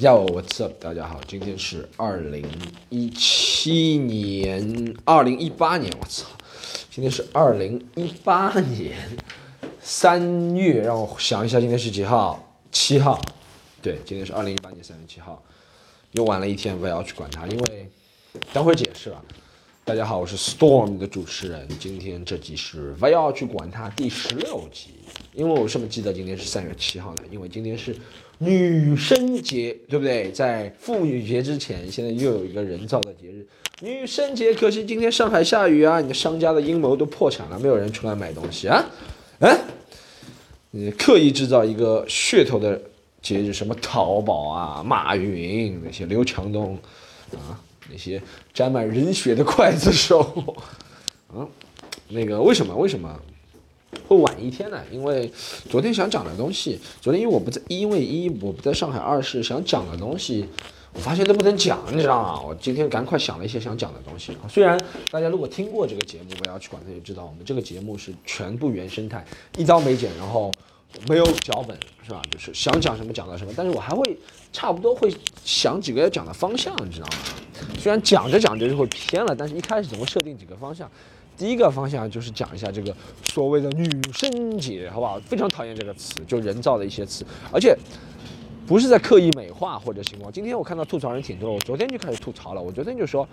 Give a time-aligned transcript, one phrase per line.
[0.00, 0.72] Yo, what's up？
[0.80, 2.44] 大家好，今天是二零
[2.90, 6.26] 一七年，二零一八年，我操，
[6.90, 8.96] 今天是二零一八年
[9.80, 12.56] 三月，让我想一下，今天是几号？
[12.72, 13.20] 七号，
[13.80, 15.40] 对，今天是二零一八年三月七号，
[16.10, 17.88] 又晚了一天，不要去管它，因为
[18.52, 19.24] 等会儿解释了。
[19.84, 24.94] 大家好，我是 Storm 的主持人，今天这集是不要去管它第十六集，
[25.34, 27.22] 因为我为什么记得今天是三月七号呢？
[27.30, 27.94] 因为今天是
[28.38, 30.30] 女生节，对不对？
[30.32, 33.46] 在妇女节之前，现在又有一个人造的节日——
[33.80, 34.54] 女生节。
[34.54, 38.84] 可惜今天上海下雨啊，你的商家的阴谋都破产了，没有人出来买东西啊，
[39.40, 39.58] 嗯，
[40.70, 42.80] 你刻意制造一个噱头的
[43.22, 46.78] 节日，什么淘宝啊、马云那些刘强东
[47.32, 47.60] 啊。
[47.92, 48.20] 那些
[48.54, 50.56] 沾满人血的 刽子手，
[51.34, 51.46] 嗯，
[52.08, 53.20] 那个为什么为什么
[54.06, 54.80] 会晚一天呢？
[54.90, 55.30] 因为
[55.70, 60.46] 昨天想讲的东西，昨天因为我不在，因为一我不在上海，二是想讲的东西，
[60.92, 62.40] 我发现都不能讲，你知道吗？
[62.40, 64.36] 我今天赶快想了一些想讲的东西。
[64.48, 64.78] 虽然
[65.10, 69.24] 大家如果听过这个节目，不要去管它，就知道我们这个节目是全部原生态，
[69.56, 70.52] 一刀没剪，然后。
[71.08, 72.22] 没有脚本是吧？
[72.30, 74.16] 就是想讲什么讲到什么，但是我还会
[74.52, 75.12] 差不多会
[75.44, 77.18] 想几个要讲的方向，你知道吗？
[77.80, 80.88] 虽然讲着讲着就会偏了，但是一开始总会设定几个方向。
[81.36, 85.18] 第一个方向就是讲一下这个所谓的女生节，好不好？
[85.20, 87.76] 非常讨厌这个词，就人造的一些词，而且。
[88.66, 90.32] 不是在刻意美化或者什么。
[90.32, 92.62] 今天我看到吐槽人挺多，我昨天就开始吐槽了。
[92.62, 93.28] 我昨天就说，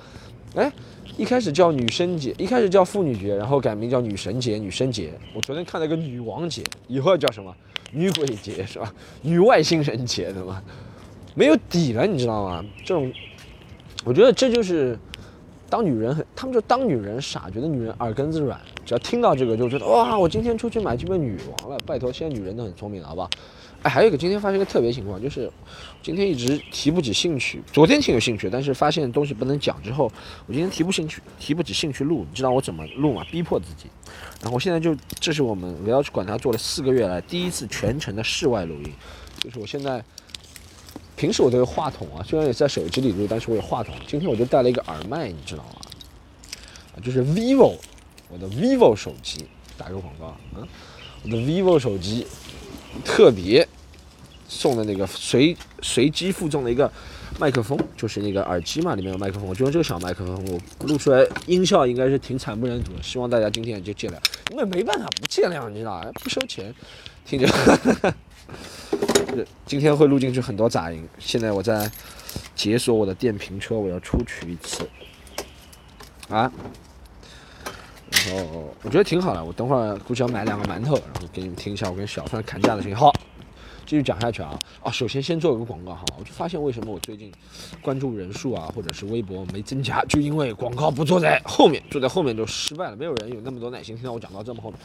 [0.56, 0.70] 哎，
[1.16, 5.14] 一开始叫女生节，一开始叫妇女节，然后改名叫女神节、女生节。
[5.34, 7.56] 我昨天看了个女王节，以后叫什么？
[7.94, 8.94] 女鬼节是吧？
[9.22, 10.62] 女外星人节对吧？
[11.34, 12.66] 没有底了，你知道吗？
[12.84, 13.10] 这种，
[14.04, 15.00] 我觉得这就是
[15.72, 21.78] 当女人很，他们就当女人傻，觉得女人耳根子软，只要听到这个就觉得哇，我今天出去买这本女王了。
[21.86, 23.30] 拜托，现在女人都很聪明了，好不好？
[23.84, 25.50] 哎，还有一个，今天发生一个特别情况，就是
[26.04, 27.64] 今天一直提不起兴趣。
[27.72, 30.12] 昨天挺有兴趣，但是发现东西不能讲之后，
[30.46, 32.26] 我今天提不兴趣，提不起兴趣录。
[32.30, 33.24] 你知道我怎么录吗？
[33.32, 33.86] 逼迫自己。
[34.42, 38.92] 然后我现在就，这是我们我要去管它，做了四个月来第一次全程的室外录音。
[39.40, 40.04] 就是我现在，
[41.22, 43.94] 平时我都有话筒啊，虽然也在手机里录，但是我有话筒。
[44.08, 45.76] 今天我就带了一个耳麦，你知道吗？
[46.96, 47.76] 啊，就是 vivo，
[48.28, 49.46] 我的 vivo 手机，
[49.78, 50.68] 打个广告啊，
[51.24, 52.26] 我的 vivo 手机。
[53.06, 53.66] 特别
[54.50, 56.92] 送的那个随随机附赠的一个
[57.40, 59.48] 麦克风，就是那个耳机嘛，里面有麦克风。
[59.48, 60.44] 我就用这个小麦克风，
[60.80, 63.04] 我录出来音效应该是挺惨不忍睹的。
[63.04, 64.16] 希望大家今天就见谅，
[64.50, 66.04] 因为没办法不见谅，你知道？
[66.16, 66.74] 不收钱，
[67.24, 67.48] 听着。
[69.66, 71.08] 今天会录进去很多杂音。
[71.20, 71.90] 现在我在
[72.56, 74.88] 解锁我的电瓶车，我要出去一次。
[76.30, 76.52] 啊。
[78.12, 82.96] 然后我觉得挺好的，我等会儿估计要买两个馒头，然后给你们听一下我跟小川砍价的声音。
[82.96, 83.12] 好，
[83.86, 84.92] 继续讲下去啊啊！
[84.92, 87.32] 首先先做一个广告哈，我就发现为什么我最近
[87.82, 94.80] 关注人数啊，或者是微博没增加，就因为广告不坐在后面，坐在后面就失败了，没有人有那么多耐心听到我讲到这么后面。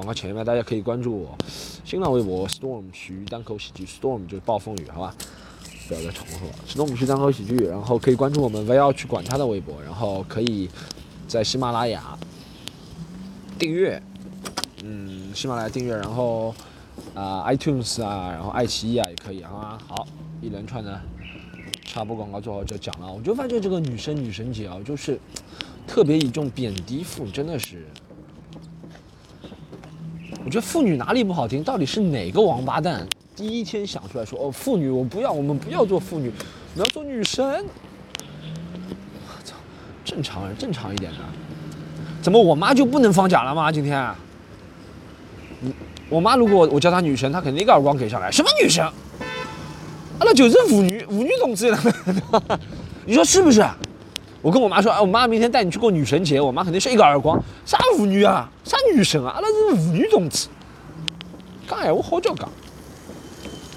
[0.00, 1.36] 广告前面大家可以关注我
[1.84, 5.14] 新浪微博 storm 徐单口喜剧 storm 就是暴风雨，好吧？
[5.86, 10.70] 不要再重复了，storm 徐单口喜剧，然后可以关注我们不要去管他的微博，然后可以
[11.28, 12.18] 在喜马拉雅。
[13.58, 14.02] 订阅，
[14.82, 16.54] 嗯，喜马拉雅订阅，然后
[17.14, 19.78] 啊，iTunes 啊，然后爱奇艺啊也可以啊。
[19.86, 20.08] 好，
[20.40, 20.98] 一连串的
[21.84, 23.12] 插播广告做好就讲了。
[23.12, 25.20] 我就发现这个女生女神节啊，就是
[25.86, 27.84] 特别以重贬低妇，真的是。
[30.50, 31.62] 我觉得妇女哪里不好听？
[31.62, 33.06] 到底是哪个王八蛋
[33.36, 36.26] 第一天想出来说哦，妇女我不要，我们不要做妇女，
[36.74, 37.64] 我们要做女神。
[39.44, 39.54] 操，
[40.04, 41.18] 正常人正常一点的。
[42.20, 43.70] 怎么我妈就不能放假了吗？
[43.70, 44.12] 今天，
[46.08, 48.28] 我妈如果我叫她女神，她肯定一个耳光给上来。
[48.28, 48.84] 什么女神？
[48.84, 48.92] 啊
[50.18, 51.78] 那就是妇女妇女同志了。
[53.06, 53.64] 你说是不是？
[54.42, 57.42] 我跟我妈说，哎，我妈明天带你去过女神节，我妈肯定是一个耳光。
[57.64, 58.50] 啥妇女啊？
[58.64, 59.38] 啥女神啊？
[59.40, 60.48] 那是妇女同志。
[61.68, 62.48] 讲哎，我好叫讲，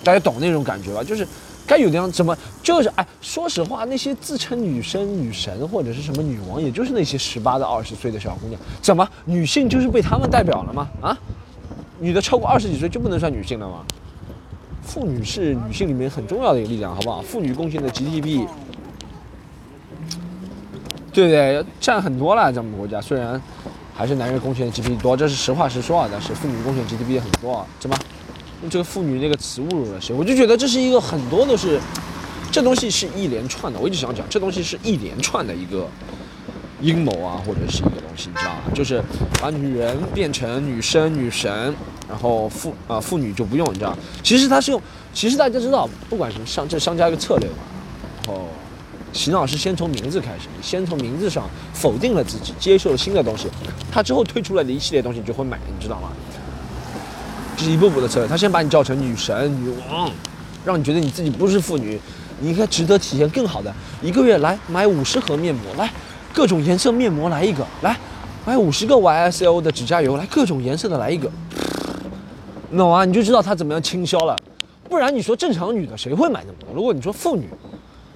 [0.03, 1.03] 大家懂那种感觉吧？
[1.03, 1.27] 就是。
[1.65, 3.07] 该有的样怎么就是哎？
[3.21, 8.59] 说实话，那些自称女生、女神或者是什么女王，也就是那些十八到二十岁的小姑娘。
[8.81, 10.89] 怎么女性就是被他们代表了吗？
[11.01, 11.17] 啊，
[12.01, 13.75] 女的超过二十几岁就不能算女性了吗？
[14.83, 17.21] 妇女是女性里面很重要的一个力量，好不好？
[17.21, 18.45] 妇女贡献的 GDP，
[21.13, 21.63] 对不对？
[21.79, 23.39] 占很多了，咱们国家虽然
[23.93, 26.09] 还是男人贡献 GDP 多，这是实话实说啊。
[26.11, 27.95] 但是妇女贡献 GDP 也很多，怎么？
[28.61, 30.15] 用这个“妇女”那个词侮辱了谁？
[30.15, 31.77] 我就觉得这是一个很多都是，
[32.49, 33.77] 这东西是一连串的。
[33.77, 35.85] 我一直想讲，这东西是一连串的一个
[36.79, 38.61] 阴谋啊，或者是一个东西，你知道吗？
[38.73, 39.03] 就是
[39.41, 41.75] 把女人变成女生、女神，
[42.07, 43.93] 然后妇啊妇女就不用，你知道？
[44.23, 44.81] 其实他是用，
[45.13, 47.55] 其实大家知道，不管什么商，这商家一个策略嘛。
[48.25, 48.47] 然后
[49.13, 53.47] 洗脑是先从名字开始，你先从名字上否定了自己，接受了新的东西，
[53.91, 56.09] 他之后推出来的一系列东西你就会买，你知道吗？
[57.55, 60.09] 这是一步步的策略，他先把你叫成女神、女王，
[60.65, 61.99] 让你觉得你自己不是妇女，
[62.39, 63.71] 你应该值得体验更好的。
[64.01, 65.89] 一个月来买五十盒面膜，来
[66.33, 67.95] 各种颜色面膜来一个，来
[68.45, 71.29] 买五十个 YSL 的指甲油，来各种颜色的来一个，
[72.75, 73.05] 懂吗？
[73.05, 74.35] 你就知道他怎么样倾销了。
[74.89, 76.69] 不然你说正常女的谁会买那么多？
[76.73, 77.47] 如果你说妇女，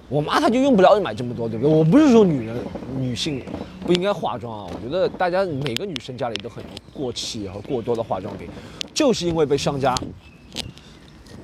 [0.10, 1.74] 我妈她就用不了买这么多，对不对？
[1.74, 2.56] 我不是说女人
[2.98, 3.44] 女性
[3.86, 6.64] 不应该化妆啊，我觉得大家每个女生家里都很
[6.94, 8.48] 过气和过多的化妆品，
[8.94, 9.94] 就是因为被商家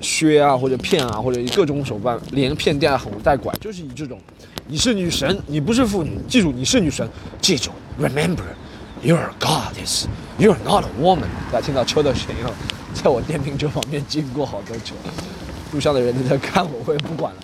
[0.00, 4.18] 削啊或者骗啊或者以各种手段连骗带哄带拐，就是以这种
[4.66, 7.06] 你是女神，你不是妇女，记住你是女神，
[7.40, 7.70] 记住
[8.00, 8.44] ，remember
[9.02, 10.06] you are a goddess,
[10.38, 11.28] you are not a woman。
[11.52, 12.52] 大家听到车的声音了，
[12.94, 14.94] 在我电瓶车旁边经过好多车，
[15.72, 17.40] 路上的人都在看我，我也不管了。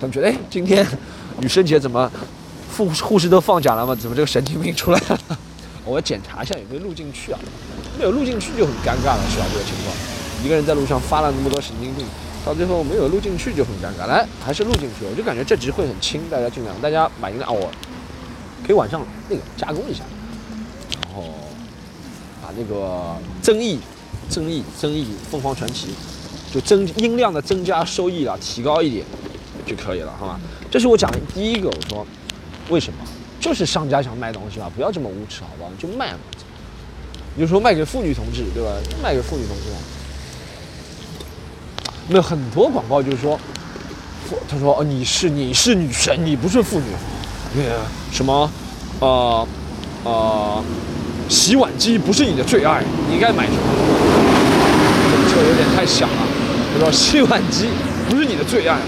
[0.00, 0.86] 他们觉得，哎，今天
[1.40, 2.10] 女生节怎么
[2.76, 3.94] 护护士都放假了吗？
[3.94, 5.18] 怎么这个神经病出来了？
[5.84, 7.38] 我要检查一下有没有录进去啊？
[7.98, 9.44] 没有录进去就很尴尬了，是吧？
[9.52, 9.96] 这个情况，
[10.44, 12.06] 一个人在路上发了那么多神经病，
[12.46, 14.06] 到最后没有录进去就很尴尬。
[14.06, 17.68] 来，还是录进去，我就感觉这集会很轻，大家尽量，大家买一个啊，我
[18.64, 20.04] 可以晚上那个加工一下，
[21.02, 21.24] 然后
[22.40, 23.80] 把那个增益、
[24.28, 25.88] 增益、增益凤凰传奇，
[26.52, 29.04] 就增音量的增加收益啊，提高一点。
[29.68, 30.40] 就可以了，好吗？
[30.70, 31.68] 这是我讲的第一个。
[31.68, 32.06] 我说，
[32.70, 32.98] 为什么？
[33.38, 35.70] 就是商家想卖东西嘛，不要这么无耻，好不好？
[35.78, 36.18] 就卖嘛。
[37.36, 38.70] 有时候卖给妇女同志，对吧？
[39.00, 39.70] 卖给妇女同志。
[39.70, 39.76] 嘛。
[42.08, 43.38] 那很多广告就是说，
[44.48, 46.86] 他说哦，你是你是女神，你不是妇女。
[47.54, 47.80] 那个
[48.10, 48.50] 什么，
[48.98, 49.46] 呃
[50.04, 50.64] 呃，
[51.28, 53.58] 洗碗机不是你的最爱，你应该买什么？
[55.10, 56.16] 这车有点太响了。
[56.74, 57.68] 他说洗碗机
[58.10, 58.78] 不是你的最爱。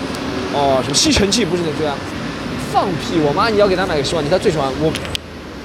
[0.52, 1.94] 哦，什么吸尘器不是你最爱？
[2.72, 3.20] 放屁！
[3.26, 4.92] 我妈你要给她买个洗碗机，她最喜欢我。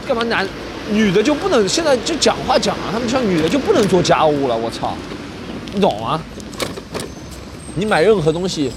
[0.07, 0.47] 干嘛男
[0.91, 2.89] 女的就不能现在就讲话讲啊？
[2.91, 4.55] 他们像女的就不能做家务了？
[4.55, 4.93] 我操！
[5.73, 6.21] 你懂吗？
[7.75, 8.71] 你买任何东西，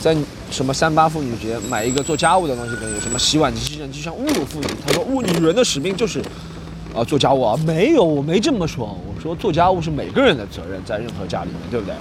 [0.00, 0.16] 在
[0.50, 4.66] 什么三八妇女节买一个做家务的东西，跟什么洗碗机、吸尘器像侮辱妇女。
[4.86, 6.20] 他说，侮女人的使命就是
[6.94, 7.56] 啊做家务啊？
[7.66, 8.86] 没有，我没这么说。
[8.86, 11.94] 我说做家务是每个人的责任，在任何家里面，对不对？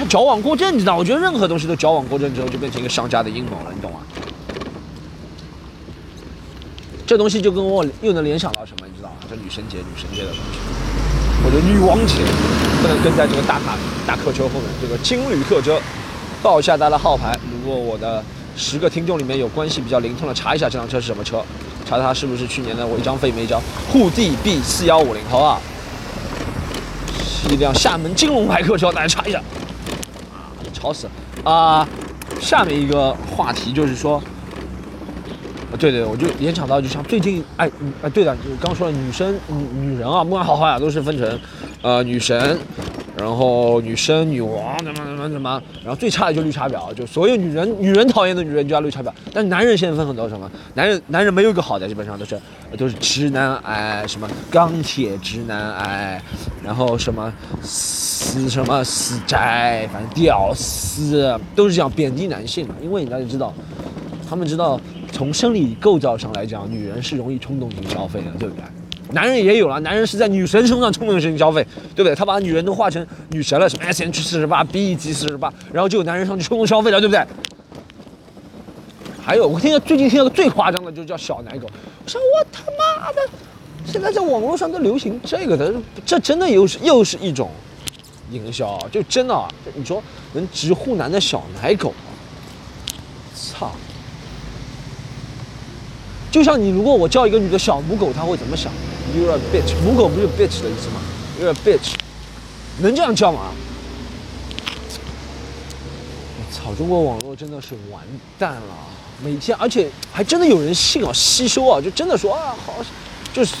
[0.00, 0.96] 他矫枉过正，你知道？
[0.96, 3.98] 我觉得任何东西都矫枉过正之后，就变成一个商家的阴谋了，你懂吗？
[7.06, 8.86] 这东西就跟我又能联想到什么？
[8.86, 9.16] 你知道吗？
[9.28, 10.58] 这女神节、女神节的东西，
[11.44, 12.14] 我的女王节，
[12.80, 13.76] 不能跟在这个大卡
[14.06, 14.62] 大客车后面。
[14.80, 15.78] 这个金旅客车，
[16.42, 17.38] 报一下它的号牌。
[17.52, 18.24] 如果我的
[18.56, 21.44] 十个听众里面有关系比较灵通的，查一下这辆车是什么车，
[21.86, 23.60] 查查是不是去年的违章费没交。
[23.92, 25.60] 沪 D B 四幺五零，好不好？
[27.18, 29.42] 是一辆厦门金龙牌客车，大家查一下。
[30.80, 31.06] 吵死
[31.44, 31.86] 啊！
[32.40, 34.22] 下面一个话题就是说，
[35.78, 37.70] 对对，我就联想到，就像最近，哎，
[38.02, 41.38] 哎，对的，就刚说了，女生、女女人啊，不管好坏啊，都是分成，
[41.82, 42.58] 呃，女神。
[43.20, 49.12] 然后女生、女王怎么怎么怎么，然后最差的就绿茶婊，就所有女人女人讨厌的女人就叫绿茶婊。
[49.30, 50.50] 但男人现在分很多什么？
[50.72, 52.40] 男人男人没有一个好的，基本上都是
[52.78, 56.22] 都是直男癌，什么钢铁直男癌，
[56.64, 57.30] 然后什么
[57.62, 62.74] 死什么死宅，反正屌丝都是这样贬低男性嘛。
[62.82, 63.52] 因为大家知道，
[64.26, 64.80] 他们知道
[65.12, 68.64] 从生理构造上来讲，女人是容易冲动型消费的，对不对？
[69.12, 72.14] 男人也有了，男人是在女神身上冲动型消费，对不对？
[72.14, 77.24] 他把女人都画成女神了，什么 S H 四十八、B G 四十八，然后就有男人上去冲动消费了，对不对？
[79.22, 81.66] 还有，我听到最近听到个最夸张的，就叫小奶狗。
[82.04, 83.20] 我说我他妈的，
[83.84, 85.72] 现在在网络上都流行这个的，
[86.06, 87.50] 这真的又是又是一种
[88.30, 90.02] 营销，就真的，你说
[90.32, 91.92] 能直呼男的小奶狗？
[93.34, 93.72] 操！
[96.30, 98.72] 就像你，如果我叫一个女的小母狗，她会怎么想
[99.14, 101.00] ？You're a bitch，母狗不是 bitch 的意思吗
[101.40, 101.94] ？You're a bitch，
[102.78, 103.52] 能这样叫吗？
[106.38, 106.74] 我操！
[106.74, 108.02] 中国网络真的是完
[108.38, 108.74] 蛋了，
[109.22, 112.74] 每天，而且还真的有人信啊，吸收啊，就真的说啊，好，
[113.32, 113.54] 就是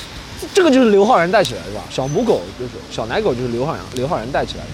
[0.54, 1.82] 这个就是刘昊然带起来的吧？
[1.90, 4.70] 小母狗就是小奶狗，就是刘昊然，刘昊然带起来的。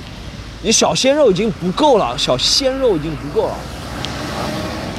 [0.63, 4.39] 你小鲜肉已经不够了，小鲜肉已经不够了，啊，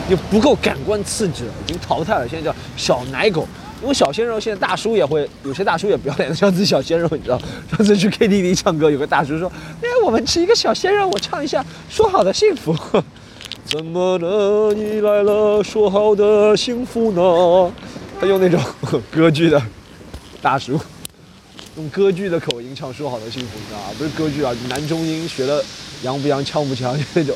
[0.07, 3.47] 你不够感官刺激了，已经淘汰了，现在叫小奶狗。
[3.81, 7.39] 因为小鲜肉现在大叔也会，有些大叔也不要脸的像自己小鲜肉，你知道？
[7.77, 12.75] 上次去 KTV 唱歌，有个大叔说：“哎，我们吃一个小鲜肉，我唱一下说好的幸福。
[13.65, 14.73] ”怎么了？
[14.73, 17.71] 你来了，说好的幸福呢？
[18.19, 18.59] 他用那种
[19.11, 19.61] 歌剧的
[20.41, 20.79] 大叔，
[21.75, 23.93] 用歌剧的口音唱《说好的幸福》，你知道吧？
[23.97, 25.63] 不是歌剧啊，男中音学的
[26.01, 27.35] 洋不洋、腔不腔那种。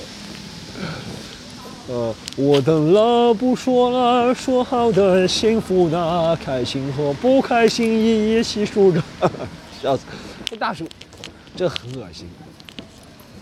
[1.91, 6.33] 呃，我等了，不说了，说好的幸福呢？
[6.41, 9.03] 开心和不开心一一细数着。
[9.83, 10.03] 笑死！
[10.57, 10.87] 大叔，
[11.53, 12.29] 这很恶心，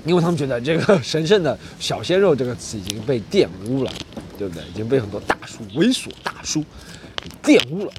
[0.03, 3.91] 因为他们觉得这个神圣的小鲜肉这个词已经被玷污了，
[4.36, 4.63] 对不对？
[4.63, 6.65] 已经被很多大叔、猥琐大叔
[7.44, 7.91] 给玷污了。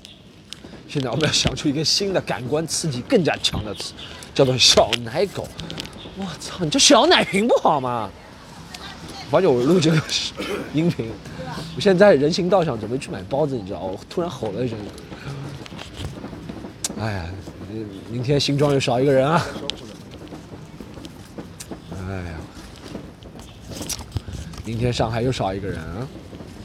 [0.89, 3.93] 现在我们要想出一个新的感官刺激更加强的词，
[4.35, 5.47] 叫做小奶狗。
[6.17, 8.11] 我操，你这小奶瓶不好吗？
[9.31, 9.97] 发现我录这个
[10.75, 11.09] 音频，
[11.77, 14.77] 我现在在人行道上准备去买包子，你知道我突然吼了一声。
[16.99, 17.25] 哎呀，
[18.11, 19.47] 明天新装又少一个人啊！
[21.97, 22.35] 哎呀，
[24.65, 26.07] 明天上海又少一个人啊，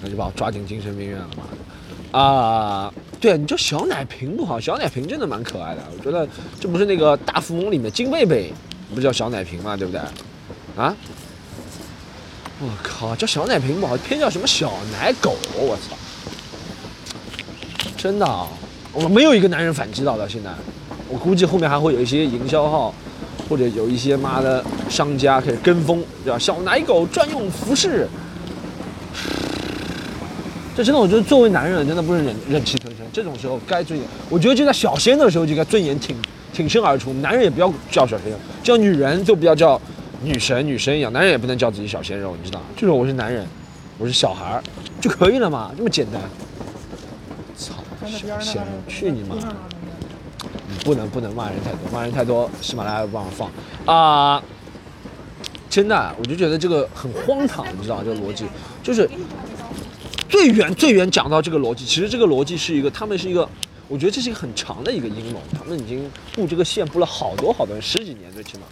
[0.01, 2.19] 那就把我抓进精神病院了嘛！
[2.19, 5.84] 啊，对，你这小奶瓶不好，小奶瓶真的蛮可爱的。
[5.95, 6.27] 我觉得
[6.60, 8.51] 这不是那个大富翁里面金贝贝，
[8.89, 9.77] 不是叫小奶瓶嘛？
[9.77, 10.01] 对不对？
[10.75, 10.95] 啊？
[12.62, 15.35] 我靠，叫小奶瓶不好，偏叫什么小奶狗？
[15.57, 15.95] 我操！
[17.97, 18.25] 真的，
[18.93, 20.27] 我没有一个男人反击到的。
[20.29, 20.50] 现在，
[21.09, 22.93] 我估计后面还会有一些营销号，
[23.50, 26.39] 或者有一些妈的商家开始跟风，对吧？
[26.39, 28.07] 小奶狗专用服饰，
[30.77, 33.05] 这真的，我觉得作为男人，真的不是忍忍气吞声。
[33.12, 36.15] 这种时候该尊严，我觉得就在小鲜的时候就该尊严挺
[36.53, 37.12] 挺身而出。
[37.15, 38.31] 男人也不要叫小鲜，
[38.63, 39.79] 叫女人就不要叫。
[40.25, 42.60] 女神，女神一样，男人也不能叫自己小鲜肉，你知道？
[42.75, 43.46] 就说我是男人，
[44.00, 44.63] 我是小孩儿
[45.00, 46.20] 就可以了嘛，这么简单。
[47.55, 47.75] 操，
[48.08, 49.36] 小鲜肉，去你妈！
[50.67, 53.51] 你不能不能骂人太多，骂人太多，喜马拉雅不让放
[53.86, 54.41] 啊！
[55.70, 58.46] 真的，我就觉得这个很荒唐，你知道这个逻辑，
[58.82, 59.08] 就是
[60.27, 63.48] 最远最远讲到这个逻辑，其实这个逻辑是一个，他们是一个，
[63.88, 68.63] 我觉得这是一个很长的一个阴谋，他们已经布这个线布了好多好多十几年，最起码。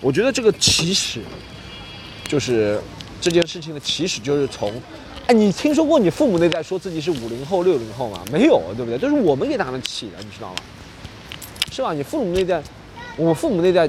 [0.00, 1.20] 我觉得这个起始，
[2.26, 2.80] 就是
[3.20, 4.72] 这件事情的起始，就是从，
[5.26, 8.22] 哎，你听说过你父母那代说自己是五零后、六零后吗？
[8.32, 8.96] 没有，对不对？
[8.96, 10.56] 都是我们给他们起的，你知道吗？
[11.70, 11.92] 是吧？
[11.92, 12.62] 你父母那代，
[13.16, 13.88] 我们父母那代，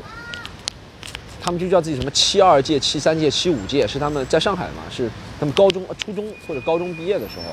[1.41, 4.84] 他们就叫自己什么七二届、七三届、七五届，是他们在上海嘛？
[4.94, 7.44] 是他们高中、初中或者高中毕业的时候，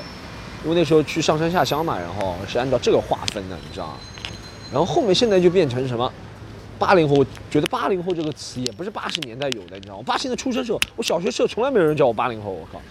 [0.65, 3.93] 因为那时候去上山下乡嘛，然后是按照这个划分的，你知道吗？
[4.69, 6.11] 然后后面现在就变成什么？
[6.79, 10.03] 八零后，我觉得八零后这个词也不是八十年代有的，你知道吗？
[10.05, 12.81] 八十年代出生时候，我小学时候从来没有人叫我八零后，我靠。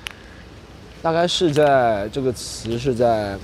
[1.00, 3.38] 大概是在这个词是在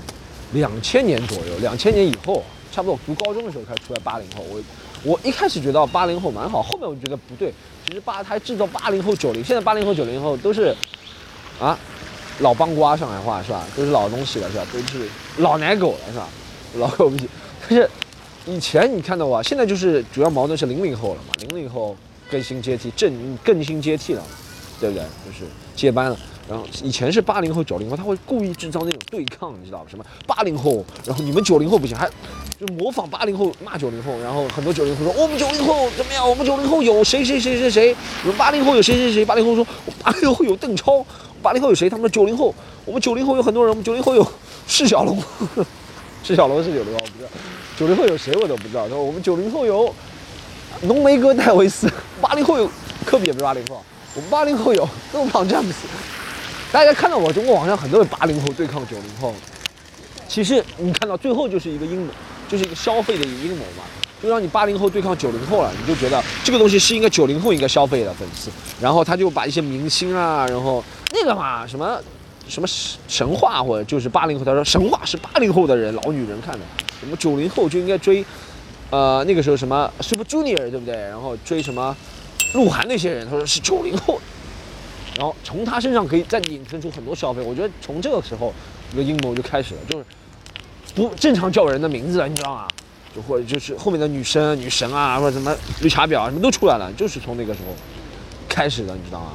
[0.53, 4.43] 两千年左右，两千年以后，差不多读高中的时候开始出来八零后。
[4.43, 4.61] 我
[5.03, 7.51] 我一开始觉得八零后蛮好，后面我觉得不对。
[7.87, 10.75] 其实八他制造八零后九零，现在八零后九零后都是
[11.59, 11.77] 啊
[12.39, 13.63] 老帮瓜，上海话是吧？
[13.75, 14.65] 都是老东西了是吧？
[14.71, 16.27] 都是老奶狗了是吧？
[16.75, 17.27] 老狗不行，
[17.67, 17.89] 但是。
[18.45, 21.95] 以前你看到啊，现在就是主要矛盾是零零后了嘛，零零后
[22.29, 24.23] 更新接替，正更新接替了，
[24.79, 25.03] 对不对？
[25.25, 26.17] 就是接班了。
[26.47, 30.05] 然后以前是八零后、九零后，他会故意制造那种对抗，你知道吧什么？
[30.27, 32.07] 八零后，然后你们九零后不行，还
[32.59, 36.29] 就模仿八零后骂九零后，然后很多九零后说我们九零后怎么样？
[36.29, 37.95] 我们九零后有谁谁谁谁谁？
[38.21, 39.25] 我们八零后有谁谁谁？
[39.25, 41.03] 八零后说我八零后有邓超，
[41.41, 41.89] 八零后有谁？
[41.89, 42.53] 他们说九零后，
[42.85, 44.23] 我们九零后有很多人，我们九零后有
[44.67, 45.17] 释小龙，
[46.23, 47.27] 释小龙是九零后，不是。
[47.77, 48.87] 九零后有谁我都不知道。
[48.87, 49.93] 说我们九零后有
[50.81, 51.91] 浓眉哥戴维斯，
[52.21, 52.69] 八零后有
[53.05, 53.83] 科比也不是八零后，
[54.15, 55.87] 我们八零后有都胖詹姆斯。
[56.71, 59.33] 大家看到我中国网上很多人八零后对抗九零后，
[60.27, 62.11] 其实你看到最后就是一个阴谋，
[62.49, 63.83] 就是一个消费的一个阴谋嘛，
[64.21, 68.49] 就让你八零后对抗九零后了，你就觉得这个东西是应该九零后应该消费的粉丝，
[68.81, 71.97] 然后他就把一些明星啊，然后那个嘛什么
[72.47, 72.67] 什么
[73.07, 76.65] 神话或者就是八零后，他说神话是八零后的人老女人看的。
[77.01, 78.25] 我们九零后就应该追，
[78.89, 80.95] 呃，那个时候什么 Super Junior 对不对？
[80.95, 81.95] 然后追什么
[82.53, 84.19] 鹿晗那些人，他说是九零后，
[85.17, 87.41] 然后从他身上可以再引申出很多消费。
[87.41, 88.53] 我觉得从这个时候，
[88.93, 90.05] 一个阴谋就开始了，就是
[90.95, 92.67] 不正常叫人的名字了，你知道吗？
[93.15, 97.73] 就或者就是后面的女生、女神啊，或者什么绿茶婊啊，什么都出来了，就是从那个时候
[98.49, 99.31] 开始的，你知道吗？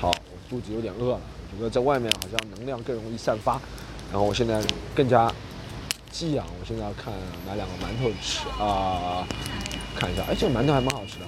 [0.00, 1.20] 好，我肚子有点饿了，
[1.52, 3.60] 我觉得在外面好像能量更容易散发，
[4.10, 4.62] 然后我现在
[4.94, 5.32] 更加。
[6.14, 7.10] 寄养，我现在要看
[7.48, 9.26] 买两个馒头吃啊，
[9.96, 11.24] 看一下，哎，这个馒头还蛮好吃的。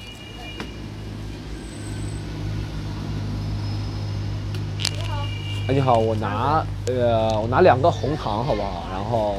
[4.78, 5.26] 你好。
[5.68, 8.86] 哎，你好，我拿呃，我拿两个红糖好不好？
[8.92, 9.38] 然后。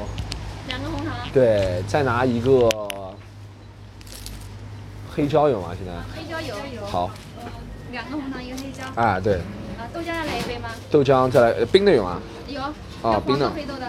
[0.68, 1.14] 两个红糖。
[1.32, 2.68] 对，再拿一个
[5.16, 5.76] 黑椒有吗？
[5.78, 5.94] 现在。
[6.20, 6.86] 黑椒有有。
[6.88, 7.12] 好。
[7.92, 8.84] 两个红糖，一个黑椒。
[9.00, 9.40] 啊，对。
[9.96, 10.70] 啊，豆浆要来一杯吗？
[10.92, 12.22] 豆浆再来，冰的有吗？
[12.50, 12.62] 有。
[13.10, 13.50] 啊，冰的。
[13.52, 13.88] 黑豆的。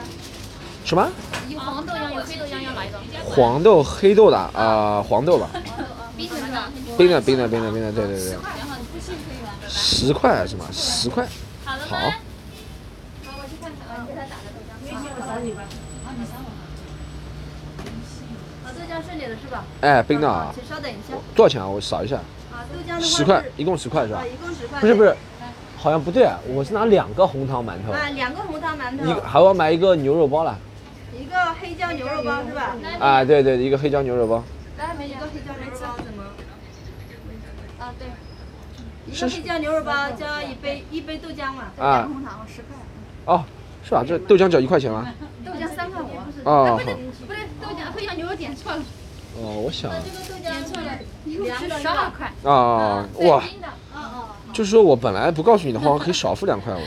[0.84, 1.08] 什么？
[1.48, 3.00] 有黄豆浆，有黑豆浆，要哪一种？
[3.24, 5.50] 黄豆、黑豆的啊、黄豆吧，
[6.16, 6.70] 冰的是吧？
[6.96, 8.36] 冰的、冰的、冰的、冰的，对对对，
[9.68, 10.66] 十块是吗？
[10.72, 11.26] 十块，
[11.64, 12.12] 好了好，好，
[13.38, 14.70] 我去看看啊，你给他打个豆浆。
[18.64, 19.64] 啊，豆浆是你的是吧？
[19.80, 21.16] 哎，冰的啊，请稍等一下。
[21.34, 21.66] 多少钱啊？
[21.66, 22.16] 我扫一下，
[22.52, 24.24] 啊，豆浆的话十块，一共十块是吧啊，？
[24.26, 24.80] 一共十块。
[24.80, 25.16] 不是不是，
[25.86, 30.58] 好像不对啊，我是拿两个红糖馒头，啊，两个红糖馒一个，还要买一个牛肉包了。
[31.16, 32.74] 一个黑椒牛肉包是吧？
[32.98, 34.42] 啊，对对，一个黑椒牛肉包。
[34.78, 36.24] 来，没一个黑椒牛肉包怎么？
[37.78, 38.08] 啊，对，
[39.06, 42.76] 一个黑椒牛肉包加一杯一杯豆浆嘛，啊红糖十块，
[43.32, 43.44] 哦，
[43.84, 44.02] 是吧？
[44.04, 45.06] 这豆浆只要一块钱吗？
[45.44, 46.08] 豆浆三块五。
[46.42, 48.82] 哦，不对好，不对，豆浆黑椒牛肉点错了，
[49.40, 52.32] 哦，我想，这个豆浆点错了，一共是十二块。
[52.42, 53.40] 啊，哇。
[54.56, 56.80] 就是说我本来不告诉你的话，我可以少付两块五。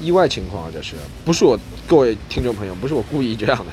[0.00, 0.96] 意外情况啊，这是。
[1.26, 3.70] 不是我各位听众朋友，不是我故意这样的，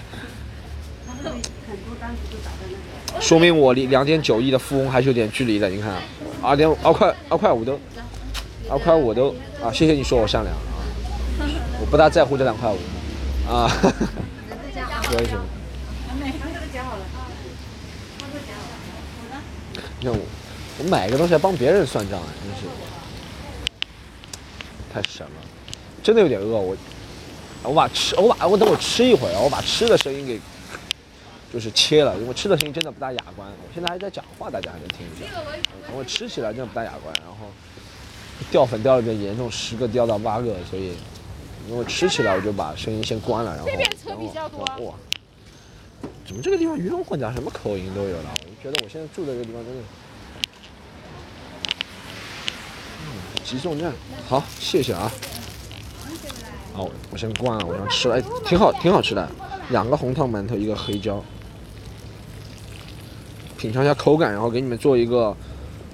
[3.22, 5.70] 说明我离两点九亿的富翁还是有点距离的。
[5.70, 6.02] 你看，
[6.42, 7.80] 二点二块二块五都，
[8.70, 10.60] 二块五都啊，谢谢你说我善良啊，
[11.80, 12.78] 我不大在乎这两块五。
[13.50, 13.72] 啊，
[15.04, 15.40] 可以行。
[20.02, 20.20] 你看我，
[20.80, 22.62] 我买个东西还帮别人算账啊，真是
[24.94, 25.32] 太神了，
[26.02, 26.58] 真的有点饿。
[26.58, 26.76] 我
[27.64, 30.40] 我把吃，我把我等我吃一会儿，我把吃的声音给
[31.52, 33.46] 就是切了，因为吃的声音真的不大雅观。
[33.48, 35.26] 我现在还在讲话，大家还能听一下。
[35.86, 37.48] 等我吃起来真的不大雅观，然后
[38.50, 40.94] 掉粉掉的比较严重，十个掉到八个，所以
[41.68, 44.96] 因为吃起来我就把声音先关了，然后这边车比较多然后哇，
[46.26, 48.30] 怎么这个地方鱼龙混杂，什么口音都有了？
[48.40, 49.82] 我就觉得我现在住的这个地方真的。
[53.02, 53.92] 嗯，集中站，
[54.28, 55.12] 好，谢谢啊。
[56.72, 59.28] 好，我先关了，我想吃了，哎，挺好，挺好吃的，
[59.72, 61.20] 两个红糖馒头，一个黑椒。
[63.58, 65.36] 品尝一下口感，然后给你们做一个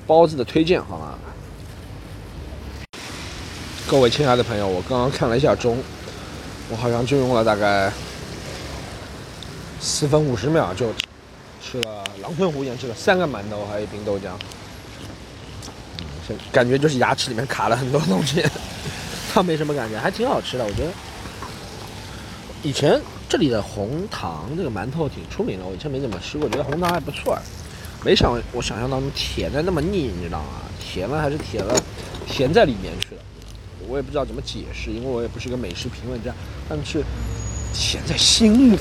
[0.05, 1.17] 包子的推荐，好吗？
[3.87, 5.77] 各位亲爱的朋友，我刚刚看了一下钟，
[6.69, 7.89] 我好像就用了大概
[9.79, 10.87] 四分五十秒就
[11.63, 14.31] 吃了狼吞虎咽吃了三个馒头，还有一瓶豆浆。
[16.51, 18.43] 感觉就是牙齿里面卡了很多东西，
[19.33, 20.91] 倒没什么感觉，还挺好吃的，我觉得。
[22.63, 27.37] 以前这里的红糖这个馒头挺出名的，我以前没怎么吃过，觉得红糖还不错。
[28.03, 30.61] 没想我想象当中甜的那么腻，你知道吗？
[30.79, 31.75] 甜了还是甜了，
[32.27, 33.21] 甜在里面去了。
[33.87, 36.33] 我也不知道怎么解释，因为我也不是个美食评论家，
[36.67, 37.03] 但是
[37.73, 38.79] 甜在心里，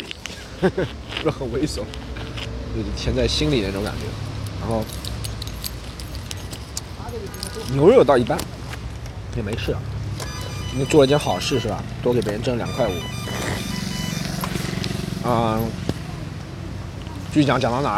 [0.60, 1.82] 是不是很猥琐？
[2.74, 4.06] 就是甜在心里那种感觉。
[4.60, 4.82] 然 后
[7.74, 8.38] 牛肉倒一般，
[9.36, 9.76] 也没事。
[10.70, 11.82] 今天做了一件好事是吧？
[12.02, 12.92] 多给别人挣两块五。
[15.28, 15.58] 啊、
[17.32, 17.90] 继续讲讲到哪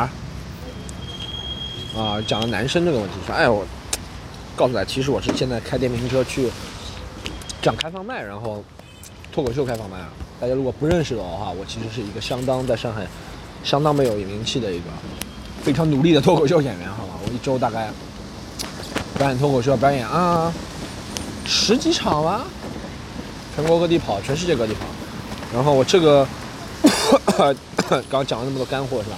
[1.95, 2.01] 儿？
[2.01, 3.67] 啊，讲到男生这个问题，说，哎，我
[4.57, 6.49] 告诉大家，其实我是现在开电瓶车去
[7.61, 8.65] 讲开放麦，然后
[9.31, 10.09] 脱口秀开放麦啊。
[10.41, 13.07] 大家如果不认识我的话，我其实是一个相当在上海
[13.63, 14.85] 相当没有名气的一个
[15.63, 17.15] 非常努力的脱口秀演员，好吗？
[17.27, 17.91] 我一周大概
[19.17, 20.53] 表演脱口秀，表演啊
[21.47, 22.45] 十几场吧，
[23.55, 24.81] 全国各地跑，全世界各地跑。
[25.55, 26.27] 然后我这个
[27.39, 27.55] 刚
[28.11, 29.17] 刚讲了那么多干货是吧？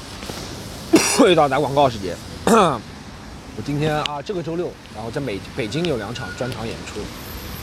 [1.21, 2.15] 又到打广告时间。
[2.47, 7.01] 我今天啊，这个周六，然后在美北京有两场专场演出，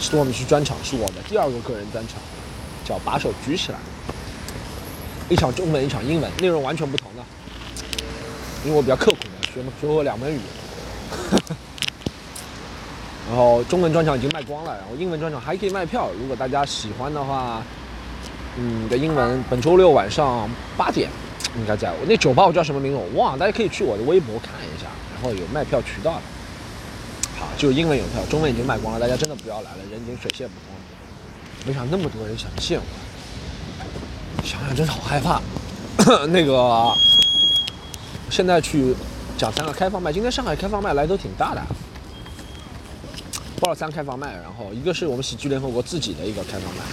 [0.01, 2.17] 是我们去专场，是我的第二个个人专场，
[2.83, 3.77] 叫把手举起来。
[5.29, 7.23] 一场中文，一场英文，内容完全不同的。
[8.65, 10.43] 因为我比较刻苦嘛，学学过两门语言。
[13.27, 17.61] 然后中文专场已经卖光了，然后英文专场还可以卖票，如果大家喜欢的话，
[18.57, 21.09] 嗯，的英文本周六晚上八点
[21.57, 26.21] 应该在我那酒吧我叫什么名字我忘了，大家可以去我的微博看一下，然后有卖票渠道的。
[27.39, 30.79] 好，就英文有票，中文已经卖光了，大家真的不要来了，人已经水泄不通了。
[31.65, 32.85] 没想那么多人想见我，
[34.45, 35.41] 想想真是好害怕。
[36.27, 36.93] 那个，
[38.29, 38.95] 现在去
[39.37, 41.61] 讲三个开放麦，今天上海开放麦来都挺大的，
[43.65, 46.83] 报了三开放麦，然后一个是我们喜剧联合国自己的一个开放麦，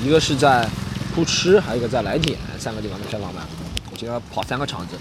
[0.00, 0.64] 一个是在
[1.12, 3.40] 扑哧，还有一个在来点，三个地方的开放麦。
[3.90, 4.96] 我今天要跑三个场子，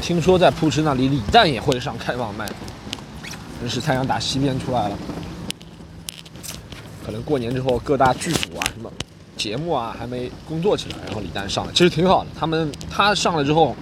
[0.00, 2.48] 听说在扑哧那里李诞也会上开放麦，
[3.60, 4.96] 真是太阳打西边出来了。
[7.04, 8.88] 可能过年之后各大剧组啊什么
[9.36, 12.30] 节目啊还没工作起来，然后李诞上了，其实挺好的。
[12.38, 13.74] 他们他上了之后，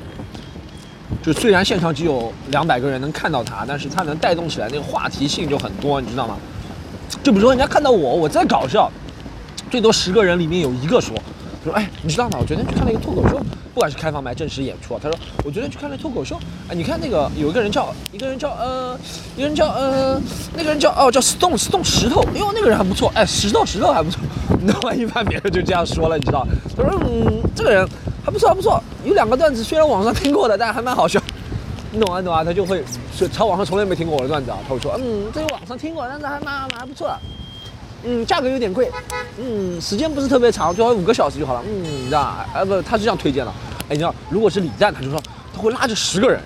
[1.22, 6.36] 就虽然现场只有两百个人能看到他，但是他能带动起来那个话题性就很多，你知道吗？
[7.22, 8.90] 就比如说人家看到我，我在搞笑，
[9.70, 11.14] 最多十个人里面有一个说，
[11.62, 12.38] 说哎，你知道吗？
[12.40, 13.38] 我昨天去看了一个脱口秀，
[13.74, 14.98] 不管是开放麦、正式演出。
[15.02, 18.98] 他说我昨天去看了脱口秀，哎，你看那个有一个人叫一个人叫呃，
[19.36, 20.18] 一个人叫呃，
[20.56, 24.20] 那个人叫哦叫 Stone Stone 石头，哎呦那个人还不错，哎石头石头还不错。
[24.62, 26.46] 那万一般别人就这样说了，你知道？
[26.76, 27.86] 他说嗯，这个人
[28.24, 31.20] 还不错还不错，有两个段子虽然网上听过的，但还蛮好笑。
[31.92, 32.84] 你懂啊懂啊，他就会
[33.16, 37.12] 说他网上从来没听过我的段子啊，他会说嗯，这个网上听过，但是还蛮蛮还不错。
[38.02, 38.90] 嗯，价格有点贵，
[39.38, 41.62] 嗯，时间不是特别长，最好五个小时就好了。
[41.66, 42.46] 嗯，你知道啊？
[42.54, 43.52] 呃，不，他是这样推荐的。
[43.82, 45.20] 哎，你知道，如果是李诞，他就说
[45.54, 46.40] 他会拉着十个人，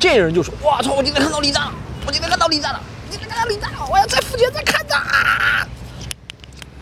[0.00, 1.72] 这人就说：“我操，我今天看到李诞了，
[2.06, 2.80] 我今天看到李诞了，
[3.10, 5.66] 今天看到李诞了，我要在附近再看他。”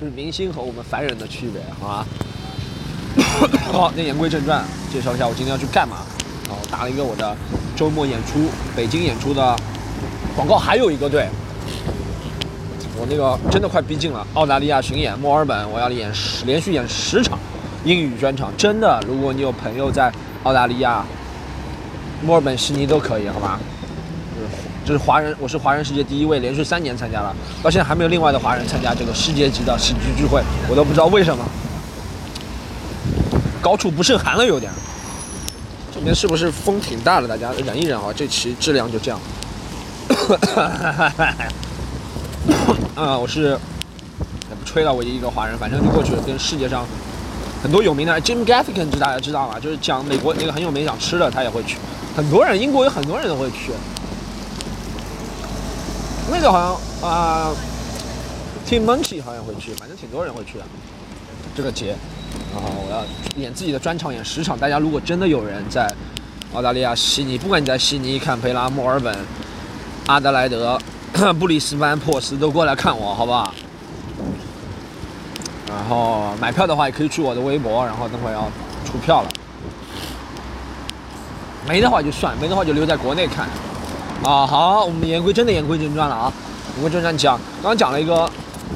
[0.01, 2.07] 这是明星和我们凡人的区别，好吧？
[3.73, 5.97] 好，那言归正传，介绍一下我今天要去干嘛。
[6.47, 7.37] 然后打了一个我的
[7.75, 9.57] 周末演出，北京演出的
[10.37, 11.27] 广告，还有一个对。
[12.97, 17.39] 我那个真的快逼近了，澳大利亚巡演，墨尔本我要演十连续演十场
[17.85, 20.13] 英语专场，真的，如果你有朋友在
[20.45, 21.05] 澳大利亚、
[22.23, 23.59] 墨尔本、悉尼都可以，好吧？
[24.87, 31.45] 这是华人，我是华人世界第一位连续三年参加了，到现在还没有另外的华人参加这个世界级的喜剧聚会，我都不知道为什么，
[33.65, 34.71] 高处不胜寒了有点。
[35.95, 37.27] 这边是不是风挺大的？
[37.27, 39.19] 大家忍一忍啊，这期质量就这样。
[42.95, 43.59] 啊，我是
[44.51, 46.87] 也不吹了，我一一个华人，反正就过去跟世界上
[47.63, 49.59] 很多有名的 Jim Gaffigan，大家知道吗？
[49.59, 51.79] 就是讲美国那个很有名讲吃的，他也会去。
[52.15, 53.73] 很多人，英国有很多人都会去。
[56.31, 57.51] 那个好像啊
[58.69, 60.65] ，Tim Munchie 好像会去，反正挺多人会去的
[61.57, 61.97] 这个节。
[62.55, 63.05] 然后我要
[63.43, 64.57] 演自己的专场，演十场。
[64.57, 65.93] 大家如果真的有人在
[66.55, 69.17] 澳大利亚悉尼，不管你在悉尼、坎培拉、墨尔本、
[70.07, 70.79] 阿德莱德。
[71.39, 73.55] 布里斯班、珀斯都过来看我，好不好？
[75.69, 78.51] 然后买票的话，也可以去我的微博，然后等会要
[78.85, 79.29] 出票了。
[81.69, 83.47] 没的话就算，没的话就留在国内看。
[84.25, 86.33] 啊，好，我们言归真的言归正传了啊。
[86.75, 88.29] 言归正传讲，刚刚讲了一个，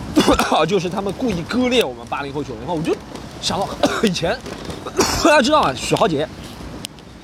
[0.65, 2.95] 就是他们故意割裂我们八零后、九零后，我就
[3.41, 3.69] 想到
[4.05, 4.37] 以前，
[5.25, 6.29] 大家知道啊，许豪杰，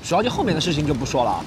[0.03, 1.45] 许豪杰后面的事情就不说了啊。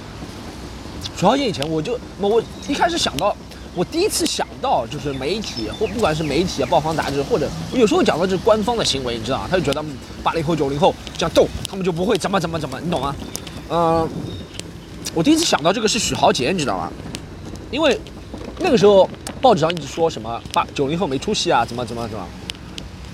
[1.17, 3.35] 许豪杰以前我就我一开始想到。
[3.75, 9.85] 我第一次想到，就是媒体或不管是媒体啊、报刊杂志，或者有时候讲到这是官方的行为，你知道他就觉得
[10.21, 13.15] 八零后、九零后这样斗，他们就不会怎么怎么怎么，你懂吗？
[13.69, 14.09] 嗯，
[15.15, 16.91] 我第一次想到这个是许豪杰，你知道吗？
[17.71, 18.01] 因为
[18.59, 19.09] 那个时候
[19.41, 22.27] 报纸上一直说什么八九零后没出息啊，怎么怎么怎么，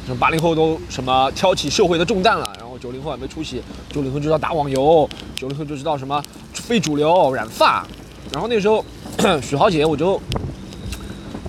[0.05, 7.87] 什么八零后都什么挑起社会的重担了，然后九零后也没出息，九零后就知道打网游，九零后就知道什么非主流染发，
[8.33, 8.85] 然后那时候
[9.43, 10.21] 许豪杰我就。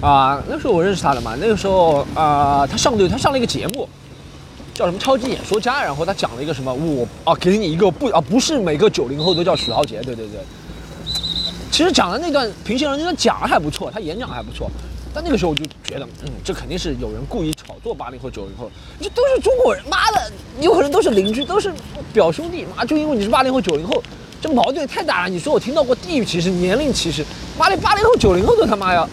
[0.01, 1.35] 啊，那时候我认识他的嘛。
[1.39, 3.87] 那个时候啊，他上对，他上了一个节目，
[4.71, 5.79] 叫什么《超级演说家》。
[5.83, 10.01] 然后他讲了一个什么，我啊，给你一个不啊，不是每个九零后都叫许豪杰。
[10.03, 10.41] 对对对。
[11.71, 14.69] 其实讲的那段平行人那段讲的还不错，他演讲还不错。
[15.15, 18.69] 但那个时候我就觉得，嗯，这肯定是有人故意炒作八零后、九零后。
[18.99, 21.73] 这都是中国人，妈的，有可能都是邻居，都是
[22.11, 22.65] 表兄弟。
[22.75, 24.03] 妈，就因为你是八零后、九零后，
[24.41, 25.29] 这矛盾太大了。
[25.29, 27.25] 你说我听到过地域歧视、年龄歧视，
[27.57, 29.07] 妈的，八零后、九零后都他妈要。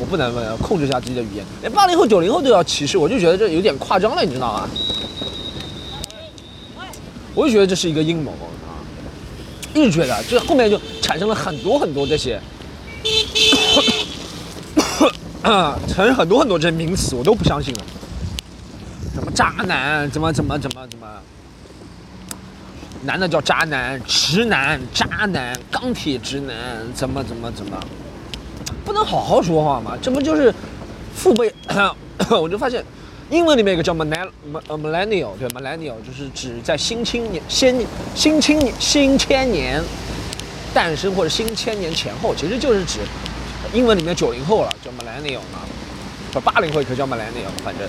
[0.00, 1.44] 我不能问，控制一下自己的语言。
[1.60, 4.68] 连八零后、九零后都要歧视，我就觉得这有点夸张了，你知道吗？
[7.36, 8.82] 我就觉得这是一个阴谋啊！
[9.74, 12.40] 一直觉得，这后面就产生了很多很多这些，
[15.44, 17.80] 啊，产生很多很多这些名词，我都不相信了。
[19.14, 21.06] 什么渣男，怎么怎么怎么怎么，
[23.02, 26.54] 男的叫渣男，直男，渣男，钢铁直男，
[26.94, 27.78] 怎么怎么怎么。
[28.86, 29.92] 不能好好说话吗？
[30.00, 30.52] 这不就是
[31.14, 31.54] 父辈？
[32.40, 32.82] 我就发现，
[33.28, 37.76] 英文里面有个叫 millennial，对，millennial 就是指在新青年、先
[38.14, 39.82] 新青年、新千年
[40.72, 43.00] 诞生或者新千年前后，其实就是指
[43.74, 45.58] 英文里面九零后了，叫 millennial 嘛，
[46.32, 47.86] 不八零后也可叫 millennial，反正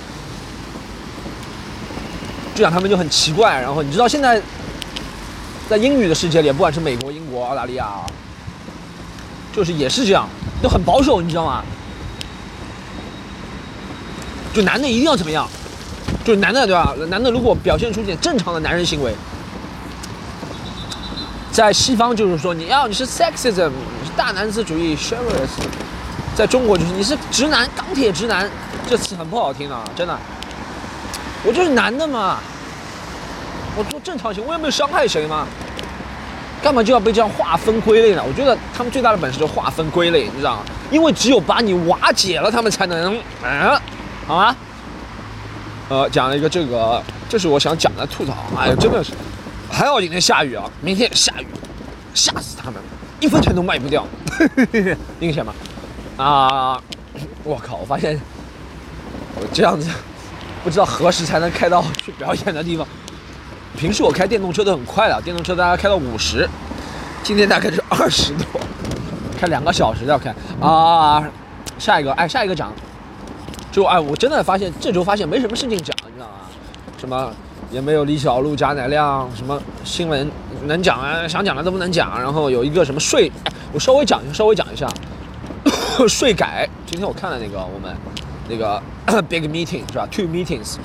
[2.55, 3.61] 就讲他们就很奇怪。
[3.61, 4.41] 然后你知道现在
[5.69, 8.05] 在英语的世界里，不管是美国、英国、澳大利亚啊，
[9.53, 10.27] 就是也是这样。
[10.63, 11.63] 都很保守，你知道吗？
[14.53, 15.47] 就男的一定要怎么样？
[16.23, 16.95] 就男的对吧？
[17.09, 19.13] 男的如果表现出点正常的男人行为，
[21.55, 25.47] 在西方就是说你要你是 sexism，你是大男子主义 chivalrous，
[26.35, 28.51] 在中国就是你是直男钢铁直男，
[28.89, 30.19] 这词很不好听啊，真的。
[31.45, 32.39] 我就是男的嘛，
[33.77, 35.47] 我做正常行，我也没有伤害谁嘛？
[36.61, 38.21] 干嘛就要被这样划分归类呢？
[38.27, 40.63] 我觉得他们最大的本事就是划分归类，你知道吗？
[40.91, 43.79] 因为只有把你瓦解了，他们才能，嗯，
[44.27, 44.53] 好吗？
[45.87, 48.33] 呃，讲了一个这个，这是我想讲的吐槽。
[48.57, 49.13] 哎呀，真的是，
[49.75, 51.47] 还好今天下雨啊，明天下雨，
[52.13, 52.81] 吓死他们，
[53.19, 54.07] 一分钱都卖不掉，
[55.19, 55.53] 明显吗？
[56.15, 56.81] 啊，
[57.43, 57.75] 我靠！
[57.75, 58.17] 我发现
[59.35, 59.89] 我这样子，
[60.63, 62.87] 不知道何时才能开到去表演的地方。
[63.77, 66.47] 平时我开电动车都很快的，电动车大概开到五十，
[67.21, 68.61] 今天大概是二十多，
[69.37, 71.21] 开两个小时要开啊。
[71.77, 72.71] 下一个，哎，下一个讲。
[73.73, 76.33] 就哎，我真的发现这周发现没什么事情讲，你知道吗？
[76.97, 77.29] 什么
[77.75, 80.31] 也没有李小璐、贾乃亮，什么新闻
[80.65, 81.27] 能讲啊？
[81.27, 82.17] 想讲的都不能讲。
[82.17, 83.29] 然后有一个什么税，
[83.73, 84.87] 我稍微讲一下，稍微讲一下
[86.07, 86.65] 税改。
[86.85, 87.93] 今天我看了那个我们
[88.47, 88.81] 那个
[89.27, 90.77] big meeting 是吧？Two meetings，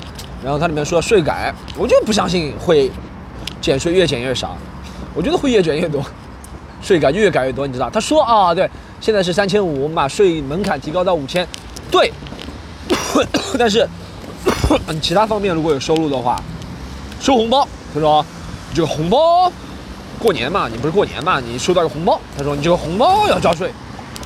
[0.43, 2.91] 然后它里面说税改，我就不相信会
[3.61, 4.59] 减税越减越少，
[5.15, 6.05] 我觉得会越减越多，
[6.83, 7.89] 税改越改越多，你知道？
[7.89, 8.69] 他说啊，对，
[9.01, 11.47] 现在是三千五，我们把税门槛提高到五千，
[11.89, 12.13] 对。
[13.57, 13.89] 但是，
[15.01, 16.43] 其他方面如果有收入的话，
[17.21, 17.69] 收红包。
[17.95, 18.25] 他说，
[18.75, 19.53] 这个红包，
[20.19, 22.21] 过年嘛，你不是过年嘛，你收到个红包。
[22.37, 23.71] 他说，你这个红包要交税。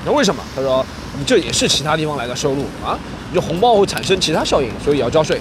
[0.07, 0.42] 那为什么？
[0.54, 0.85] 他说，
[1.18, 2.98] 你这也是其他地方来的收入啊，
[3.30, 5.40] 你这红包会产生其他效应，所以也要交税。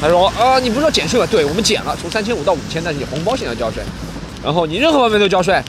[0.00, 1.26] 他说，啊，你不是说减税吗？
[1.30, 3.82] 对，我们减了，从三千五到五千，但是你红包现在交税，
[4.42, 5.60] 然后你任何方面都交税。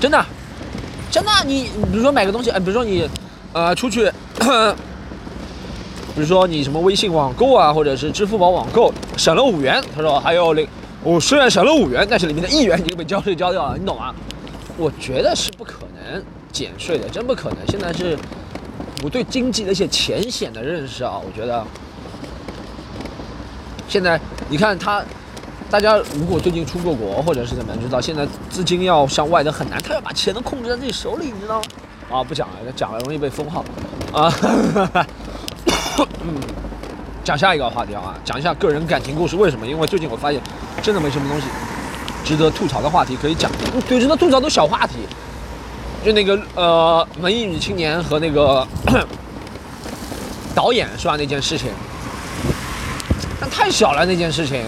[0.00, 0.24] 真的，
[1.10, 3.08] 真的，你比如说买个东西，哎，比如说你，
[3.52, 4.10] 呃，出去。
[6.14, 10.64] 比如说你什么微信网购啊，或者是支付宝网购省了五元，他说还有零，
[11.02, 14.14] 我虽然省了五元，但是里面的一元已经被交税交掉了，你懂吗？
[14.76, 16.22] 我觉得是不可能
[16.52, 17.58] 减税的，真不可能。
[17.68, 18.16] 现在是
[19.02, 21.64] 我对经济的一些浅显的认识啊，我觉得
[23.88, 25.02] 现在你看他，
[25.68, 32.18] 大家如果最近出过国或者是怎么样，知道现在资金要向外的很难，他要把钱都控制在自己手里，你知道吗？
[32.18, 33.64] 啊，不讲了，讲了容易被封号
[34.12, 34.32] 啊。
[36.22, 36.34] 嗯，
[37.22, 39.36] 讲下一个话题啊，讲一下个人感情故事。
[39.36, 39.66] 为什么？
[39.66, 40.40] 因为最近我发现，
[40.82, 41.46] 真的没什么东西
[42.24, 43.50] 值得吐槽的话题可以讲。
[43.88, 44.94] 对，值得吐槽都小话题，
[46.04, 48.66] 就那个呃，文艺女青年和那个
[50.54, 51.16] 导演是吧？
[51.18, 51.70] 那件事情，
[53.40, 54.62] 那太小了，那件事情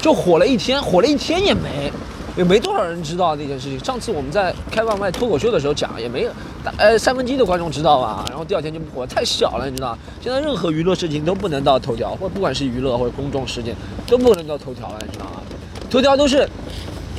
[0.00, 1.92] 就火了一天，火了一天也没。
[2.36, 3.78] 也没多少人知道那件事情。
[3.82, 6.30] 上次我们在开外卖脱口秀的时候讲，也没有，
[6.76, 8.24] 呃，三分之一的观众知道吧？
[8.28, 13.74] 然后第二天就不火，太小了，你知道现在任何娱乐事情都不能到头条，或不管是娱乐或者公众事件，
[14.06, 15.42] 都不能到头条了，你知道吗？
[15.90, 16.48] 头条都是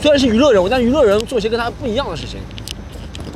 [0.01, 2.39] 虽然是娱乐人物，但娱乐人做些跟他不一样的事情。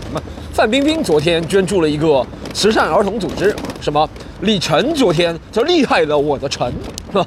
[0.03, 0.21] 什么？
[0.53, 3.55] 范冰冰昨天捐助了一个慈善儿童组织。
[3.79, 4.09] 什么？
[4.41, 6.73] 李晨昨天就厉害了，我的晨，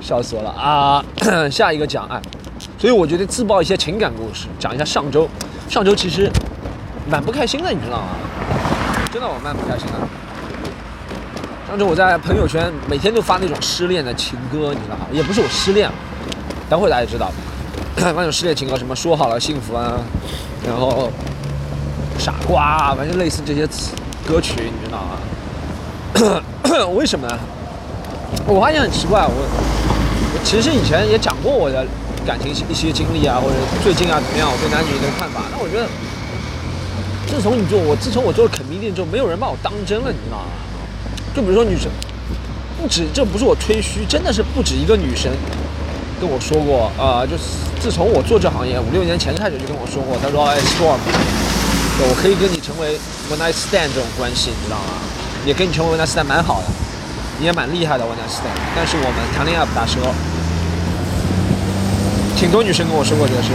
[0.00, 1.04] 笑死我了啊！
[1.50, 2.20] 下一个讲案。
[2.78, 5.26] 所以我觉得自曝一些情感故事，讲一下上周。
[5.68, 6.30] 上周其实
[7.08, 8.08] 蛮不开心的，你知道吗？
[9.10, 9.94] 真的我蛮不开心的。
[11.66, 15.06] 上周我在朋友圈每天都发那种失恋的情歌，你知道吗？
[15.10, 15.94] 也不是我失恋了，
[16.68, 17.32] 等会大家知道。
[17.96, 19.98] 那种失恋情歌，什么说好了幸福啊，
[20.66, 21.10] 然后
[22.18, 23.92] 傻瓜，反正类似这些词
[24.28, 26.92] 歌曲，你知道吗？
[26.94, 27.38] 为什么呢？
[28.46, 31.86] 我发现很奇怪，我我其实以前也讲过我的。
[32.26, 34.50] 感情一些经历啊，或者最近啊怎么样？
[34.50, 35.42] 我对男女的看法。
[35.52, 35.86] 那我觉得，
[37.30, 40.50] 自从你做我，自从我做了肯定店之后，没有人把我当真了，你知道吗？
[41.32, 41.86] 就比如说女生，
[42.82, 45.30] 不止，这不是我吹嘘，真的是不止一个女生
[46.20, 47.22] 跟我说过啊。
[47.24, 50.98] 就是自从我做这行业五六年前开始就跟我说过，她说：“哎，Storm，
[52.02, 52.98] 我可以跟你成为
[53.30, 54.98] one night stand 这种关系，你知道吗？
[55.46, 56.66] 也跟你成为 one night stand 蛮好的，
[57.38, 58.58] 你也蛮厉害的 one night stand。
[58.74, 60.00] 但是我们谈恋爱不打车。”
[62.36, 63.48] 挺多女生跟我说过这个事。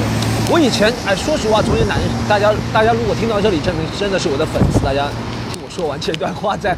[0.50, 4.80] 我以前哎，说实话，作为男，大家大家如果听到这里，证明真的是我的粉丝。
[4.84, 5.08] 大家
[5.54, 6.76] 听我说完这段话，在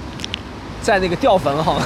[0.82, 1.86] 在那个掉粉好吗？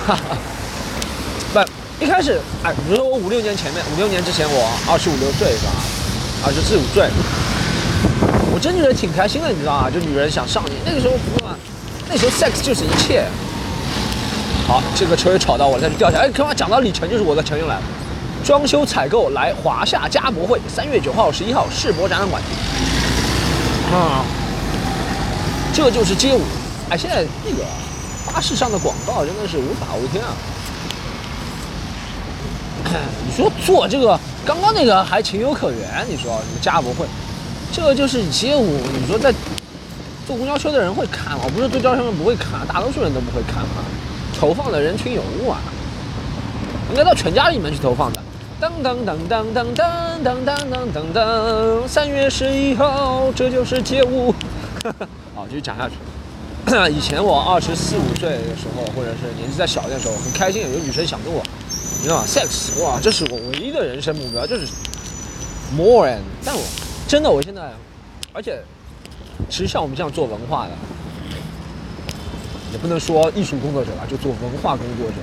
[1.53, 5.71] 不，一开始哎，比如说我五六年前面，五六年之前我二十五六岁是吧？
[6.45, 7.07] 二十四五岁，
[8.51, 9.89] 我真觉得挺开心的，你知道吗？
[9.89, 11.55] 就女人想上你，那个时候不嘛，
[12.09, 13.23] 那时候 sex 就是一切。
[14.67, 16.17] 好，这个车又吵到我，再去掉下。
[16.17, 17.81] 哎，刚刚讲到李晨，就是我的陈又来了。
[18.43, 22.41] 装修采购来华夏家博会，三月九号、十一号世博展览馆。
[23.91, 24.23] 啊，
[25.73, 26.41] 这就是街舞。
[26.89, 27.63] 哎，现在那个
[28.25, 30.31] 巴士上的广告真的是无法无天啊！
[33.27, 36.05] 你说做这个，刚刚那个还情有可原。
[36.07, 37.05] 你说什么家博会，
[37.73, 38.79] 这就是街舞。
[38.97, 39.33] 你说在
[40.25, 41.43] 坐公交车的人会看吗？
[41.53, 43.83] 不是坐公交车不会看，大多数人都不会看啊。
[44.39, 45.59] 投放的人群有误啊，
[46.89, 48.23] 应该到全家里面去投放的。
[48.59, 54.33] 当当当当当当当当当当，三月十一号，这就是街舞。
[55.35, 55.93] 好，继续讲下去。
[56.91, 61.43] 以前我二十四五岁的时候，或者是年纪再小一点的时候，很开心有女生想跟我，
[61.97, 64.65] 你知道吗？sex，哇，这是我唯一的人生目标，就是
[65.75, 66.17] more and。
[66.43, 66.61] 但我
[67.07, 67.61] 真的，我现在，
[68.33, 68.63] 而且
[69.49, 70.71] 其实像我们这样做文化的，
[72.71, 75.13] 也不能说艺术工作者吧，就做文化工作者，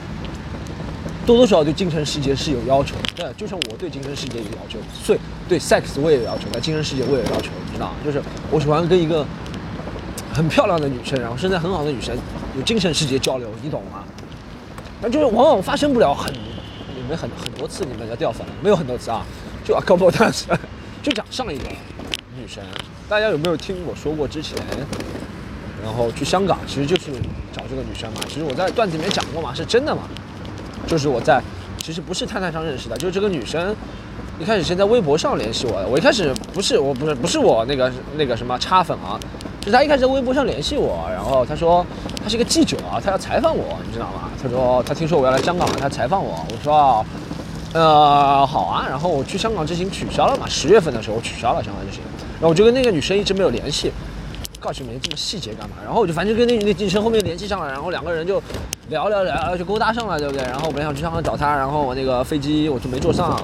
[1.26, 3.02] 多多少少对精神世界是有要求的。
[3.16, 7.96] 对，就像我对精神世界有要求，所以对 sex 我也有要求，在精神世界我也有要求，你知道吗？
[8.04, 9.24] 就是我喜欢跟一个
[10.32, 12.16] 很漂亮的女生，然后身材很好的女生
[12.56, 14.04] 有精神世界交流，你懂吗？
[15.00, 19.24] 那就是往往发生不了很，你们很很多次你们要掉粉，没有很多次啊，
[19.64, 20.44] 就 a couple times，
[21.02, 21.64] 就讲上一个
[22.38, 22.62] 女生，
[23.08, 24.56] 大家有没有听我说过之前？
[25.82, 27.12] 然后去香港，其实就是
[27.52, 28.20] 找这个女生嘛。
[28.26, 30.02] 其实我在段子里面讲过嘛，是真的嘛。
[30.86, 31.42] 就是我在，
[31.82, 33.74] 其实不是探探上认识的，就是这个女生，
[34.38, 35.86] 一开始先在微博上联系我的。
[35.88, 39.18] 我一开始不是，我不是不是我那个那个什么插粉啊，
[39.60, 41.84] 就是她一开始在微博上联系我，然后她说
[42.22, 44.30] 她是一个记者啊，她要采访我，你知道吗？
[44.42, 46.44] 她说她听说我要来香港，她采访我。
[46.50, 47.04] 我说，
[47.72, 48.86] 呃，好啊。
[48.88, 52.02] 然后我去香港之行取消了嘛，十月份的时候我取消了香港之行。
[52.34, 53.92] 然后我就跟那个女生一直没有联系。
[54.64, 55.76] 告诉你们这么细节干嘛？
[55.84, 58.42] 然后我就反正跟那那女生后面联系上了，然后两个人就
[58.88, 60.42] 聊聊聊，就勾搭上了，对不对？
[60.44, 63.38] 然后我本来想去香港找她，然后我那个飞机我就没坐上，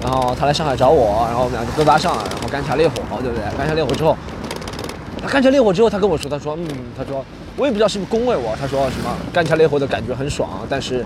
[0.00, 3.42] 然后她来上海找我，然后我们俩就勾搭上了，然后干柴烈火，对不对？
[3.58, 4.16] 干柴烈火之后，
[5.20, 7.24] 他干柴烈火之后，他跟我说，他说，嗯，他说
[7.56, 11.04] 我也不知道是不是恭维我，他说什么干柴烈火的感觉很爽，但是，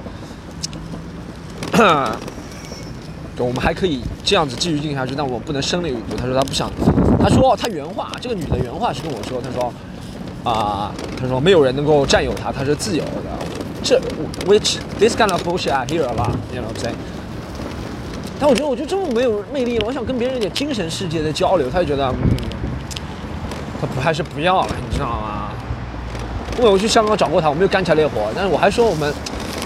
[3.45, 6.17] 我们还可以这样子继续进行下去，但我不能生了一步。
[6.17, 6.71] 他说他不想，
[7.21, 9.73] 他说他原话，这个女的原话是跟我说，他说
[10.43, 13.11] 啊，他说没有人能够占有她，她是自由的。
[13.83, 14.01] 这
[14.47, 16.95] which this kind of bullshit I hear a lot，you know what I'm saying？
[18.41, 22.17] 但我觉得我就这么没有魅力了，我想跟别人一点精神世界的交流，他就觉得，嗯，
[23.81, 25.51] 他不还是不要了，你知道吗？
[26.59, 29.13] 因为我去香港找过他，我没有干柴烈火，但是我还说我们。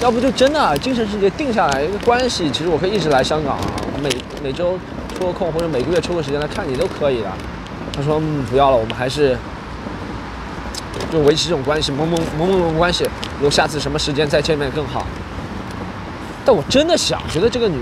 [0.00, 3.58] 要不就真的精神世界定下来一个关系，其实我可以一直来香港，
[4.02, 4.08] 每
[4.42, 4.78] 每周
[5.18, 7.30] 抽个空或者每个月抽个时间来看你都可以的。
[7.92, 9.36] 他说嗯不要了，我们还是
[11.12, 13.04] 就维持这种关系，萌萌萌萌萌关系，
[13.36, 15.06] 如果下次什么时间再见面更好。
[16.46, 17.78] 但我真的想觉得这个女，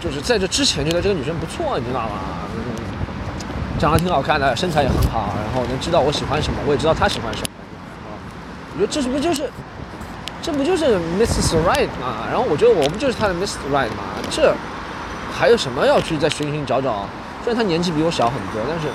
[0.00, 2.18] 就是在这之前觉得这个女生不错，你知道吗？
[3.78, 7.46] 长得挺好看的，身材也很好，然后能知道我喜欢什么，我也知道她喜欢什么。
[8.74, 9.48] 我觉得这是不就是？
[10.50, 11.54] 这不就是 Mrs.
[11.64, 12.26] Right 吗？
[12.28, 13.54] 然后我觉得我不就是他的 Mr.
[13.72, 14.02] Right 吗？
[14.32, 14.52] 这
[15.32, 17.06] 还有什么要去再寻寻找找？
[17.44, 18.88] 虽然他年纪比我小很多，但是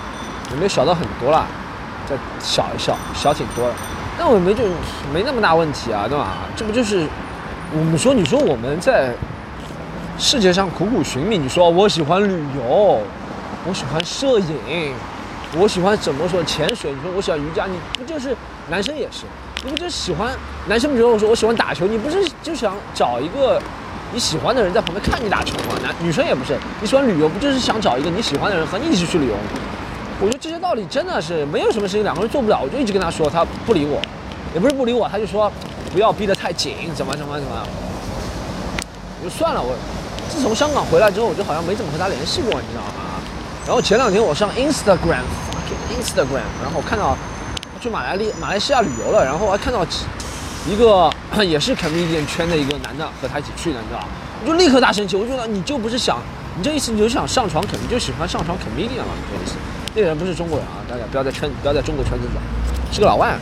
[0.51, 1.47] 也没有小到很多啦，
[2.05, 3.73] 再小一小小挺多了。
[4.19, 4.65] 那我没就
[5.13, 6.39] 没那么大问题啊，对吧？
[6.57, 7.07] 这不就是
[7.71, 9.13] 我们说你说我们在
[10.17, 13.01] 世界上苦苦寻觅，你说我喜欢旅游，
[13.65, 14.93] 我喜欢摄影，
[15.57, 16.91] 我喜欢怎么说潜水？
[16.91, 18.35] 你说我喜欢瑜伽，你不就是
[18.67, 19.23] 男生也是？
[19.65, 20.31] 你不就喜欢
[20.67, 20.93] 男生？
[20.93, 23.59] 比如我说我喜欢打球，你不是就想找一个
[24.13, 25.73] 你喜欢的人在旁边看你打球吗？
[25.81, 29.41] 男女生也不是，你喜欢旅游，不就是想找一个你喜欢的人和你一起去旅游吗？
[30.21, 32.61] 我觉得这些道理真的是没有什么事情两个人做不了。
[32.63, 33.99] 我就一直跟他说，他不理我，
[34.53, 35.51] 也不是不理我，他就说
[35.91, 37.67] 不要逼得太紧，怎么怎么怎么。
[39.19, 39.75] 我就算了，我
[40.29, 43.17] 自从香港回来之后，我就好像没怎么和他联系过，你知道吗？
[43.65, 47.17] 然后前两天我上 Instagram，Instagram，然后看到。
[47.85, 49.85] 去马来利马来西亚旅游了，然后还看到
[50.67, 51.07] 一个
[51.45, 54.07] 也是 comedian 圈的一个男的和他一起去的，你知道吧？
[54.41, 56.17] 我就立刻大生气，我觉得你就不是想，
[56.57, 59.53] 你这意思你就想上床，肯定就喜欢上床 comedian 嘛，这意思。
[59.93, 62.39] 那个人不是中国人啊，大家不要在圈不要在中国圈子走，
[62.91, 63.37] 是个老外，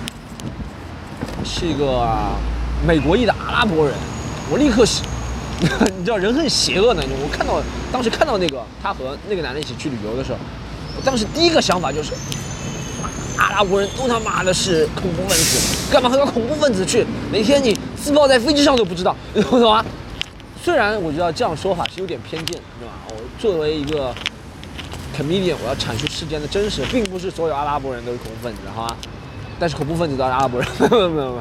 [1.45, 2.05] 是一个
[2.85, 3.95] 美国裔的阿拉伯人。
[4.51, 5.03] 我立刻是，
[5.97, 7.61] 你知道人很邪恶的，我看到
[7.93, 10.37] 当时看到那个他和那个男的一起去旅游的时候，
[10.97, 12.11] 我当时第一个想法就是。
[13.37, 17.05] 阿拉伯人都他妈的是恐怖分子，干嘛和个恐怖分子去？
[17.31, 19.83] 哪天你自爆在飞机上都不知道， 你懂吗？
[20.63, 22.93] 虽然我知道这样说法是有点偏见，对吧？
[23.09, 24.13] 我作为一个
[25.17, 28.97] comedian，我要阐述事件的真实，并不是所有阿拉伯人都是恐怖分子，好吧？
[29.59, 31.31] 但是恐怖分子都是阿拉伯人，没有没有没有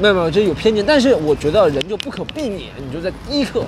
[0.00, 0.84] 没有没有，这有偏见。
[0.86, 3.64] 但是我觉得人就不可避免，你就在第一刻，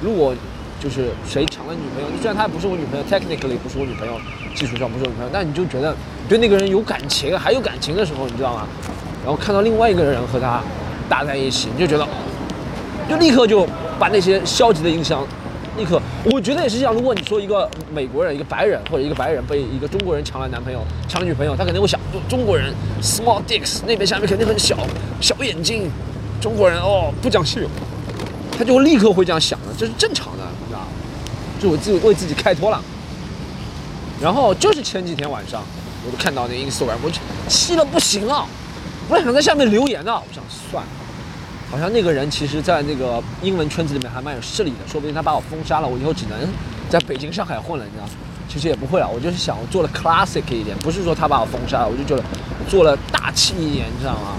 [0.00, 0.34] 如果
[0.80, 4.18] 就是谁抢了女朋友，虽然她不是我女朋友，technically 不是我女朋友，
[4.54, 5.94] 技术上不是我女朋友，但你就觉得。
[6.28, 8.66] 对那个人有感情，还有感情的时候，你知道吗？
[9.22, 10.60] 然后看到另外一个人和他
[11.08, 12.04] 搭在一起，你就觉得，
[13.08, 13.64] 就立刻就
[13.96, 15.24] 把那些消极的印象，
[15.76, 16.92] 立刻，我觉得也是这样。
[16.92, 24.76] 如果你说一个美国人、一个白人或者一个白人被一个中国人抢了男朋友、抢了女朋友，他肯定会想，中国人 small dicks 那边下面肯定很小，
[25.20, 25.88] 小眼睛，
[26.40, 27.70] 中国人哦不讲信用，
[28.58, 30.42] 他就立刻会这样想的，这是正常的，
[31.66, 32.80] 就我自己为自己开脱了。
[34.22, 35.62] 然后就是前几天晚上。
[36.06, 38.46] 我就看到那 Instagram，我就气的不行了，
[39.08, 40.40] 我想在下面留言呢，我想
[40.70, 40.88] 算了，
[41.68, 46.38] 好像那个人其实在那个英文圈子里面还蛮有势力的，说不定他把我封杀了，我以后只能
[46.88, 48.04] 在北京、上海混了，你知道？
[48.48, 52.22] 其实也不会啊，我就是想我做的 classic 一点，不是说他把我封杀了，我就觉得
[52.68, 54.36] 做了大气一点，你知道吗？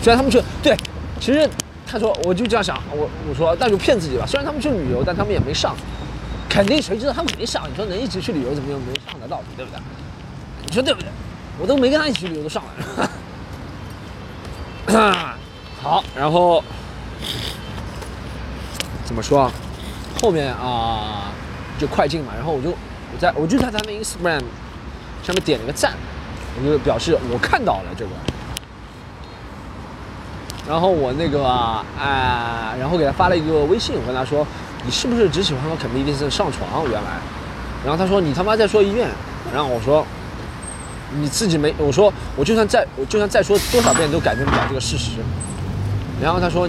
[0.00, 0.76] 虽然他们去对，
[1.18, 1.50] 其实
[1.84, 4.24] 他说我就这样想，我我说那就骗自己吧。
[4.24, 5.74] 虽然他们去旅游，但他们也没上，
[6.50, 7.62] 肯定谁知道他没上？
[7.70, 9.80] 你说能一直去旅游，怎么又没上的道理，对不对？
[10.66, 11.08] 你说对不对？
[11.58, 12.70] 我都没跟他一起去旅游，都上了。
[15.80, 16.62] 好，然后
[19.04, 19.50] 怎么说？
[20.20, 21.32] 后面啊
[21.78, 24.42] 就快进嘛，然后我就我在我就在他们 Instagram
[25.22, 25.92] 上面点了个赞，
[26.58, 28.10] 我就表示我看到了这个。
[30.68, 34.46] 然后我那个啊、呃然后给他发了一个微信，我跟他说，
[34.84, 36.82] 你是不是只喜欢和肯尼迪森上床？
[36.84, 37.18] 原来，
[37.84, 39.08] 然后他说你他妈再说一遍，
[39.54, 40.06] 然后我说
[41.20, 45.12] 你自己没，我说我就算再我就算再说多少遍都改变不了这个事实。
[46.22, 46.68] 然后他说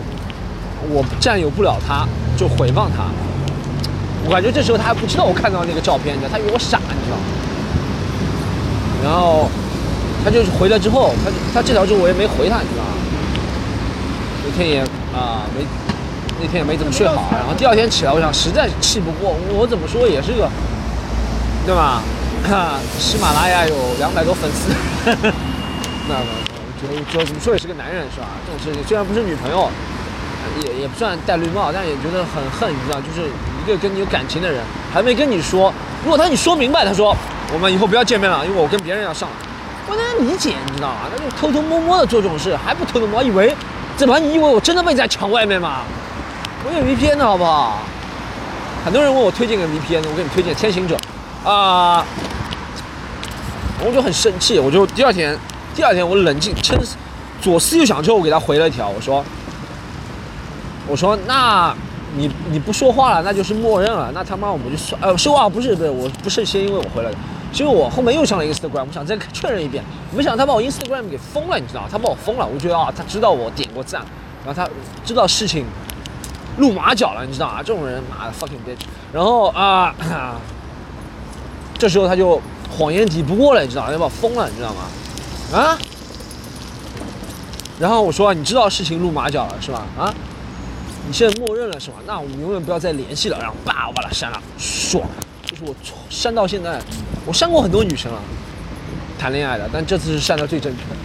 [0.89, 2.07] 我占有不了他，
[2.37, 3.05] 就回放他。
[4.25, 7.17] 我感觉这时候他还不知道我看到那个照片，你知道，他以为我傻，你知道？
[9.03, 9.49] 然后
[10.23, 12.91] 他就回来之后，他他这条之后我也没回他，你知道吗？
[14.45, 14.81] 那天也
[15.13, 15.65] 啊、没，
[16.41, 20.49] 那天也没怎么睡好，然后第二天起来，我想实在气不过，我怎么说也是个，
[21.65, 22.01] 对吧？
[22.97, 24.73] 喜马拉雅有两百多粉丝，
[26.09, 26.25] 那么
[26.57, 28.25] 我觉得觉得怎么说也是个男人是吧？
[28.45, 29.69] 这种事情虽然不是女朋友，
[30.65, 34.59] 也也不算戴绿帽，但也觉得很恨，你知道，就是一个跟你有感情的人，
[34.91, 35.71] 还没跟你说，
[36.03, 37.15] 如果他跟你说明白，他说
[37.53, 39.35] 我们以后不要见面了，因为我跟别人要上了，
[39.87, 41.01] 我能理解，你知道吗？
[41.13, 43.55] 那就偷偷摸摸的做这种事，还不偷偷摸，以为
[43.95, 45.83] 怎么你以为我真的被在墙外面吗？
[46.63, 47.79] 我有 VPN 的好不好？
[48.85, 50.95] 很多人问我推荐个 VPN，我给你推荐天行者，
[51.43, 52.05] 啊、
[53.83, 55.35] 我就很生气，我就第二天，
[55.75, 56.95] 第二天我冷静，深思
[57.41, 59.23] 左思右想之后，我给他回了一条，我说，
[60.87, 61.75] 我说那
[62.15, 67.17] 你你不说话了，那就是默认了，那他妈我们就算，呃，说话不是不是，我不是先因为我回来的，
[67.51, 69.83] 是因为我后面又上了 Instagram，我想再确认一遍，
[70.15, 71.87] 没想到他把我 Instagram 给封了，你知道？
[71.91, 74.01] 他把我封了，我觉得啊，他知道我点过赞，
[74.45, 74.69] 然后他
[75.03, 75.65] 知道事情
[76.57, 77.63] 露马脚了，你知道吗？
[77.63, 78.85] 这种人，妈的 fucking bitch。
[79.13, 79.93] 然后啊、
[81.77, 83.91] 这时候他就谎言抵不过了，你知道？
[83.91, 85.59] 要把我封了，你知道吗？
[85.59, 85.77] 啊？
[87.79, 89.85] 然后我说，你知道事情露马脚了是吧？
[89.97, 90.13] 啊？
[91.07, 91.97] 你现在默认了是吧？
[92.05, 93.37] 那我们永远不要再联系了。
[93.39, 95.03] 然后叭，我把他删了，爽。
[95.43, 95.75] 就是我
[96.09, 96.79] 删到现在，
[97.25, 98.19] 我删过很多女生了，
[99.17, 100.95] 谈恋爱的，但这次是删的最正确的，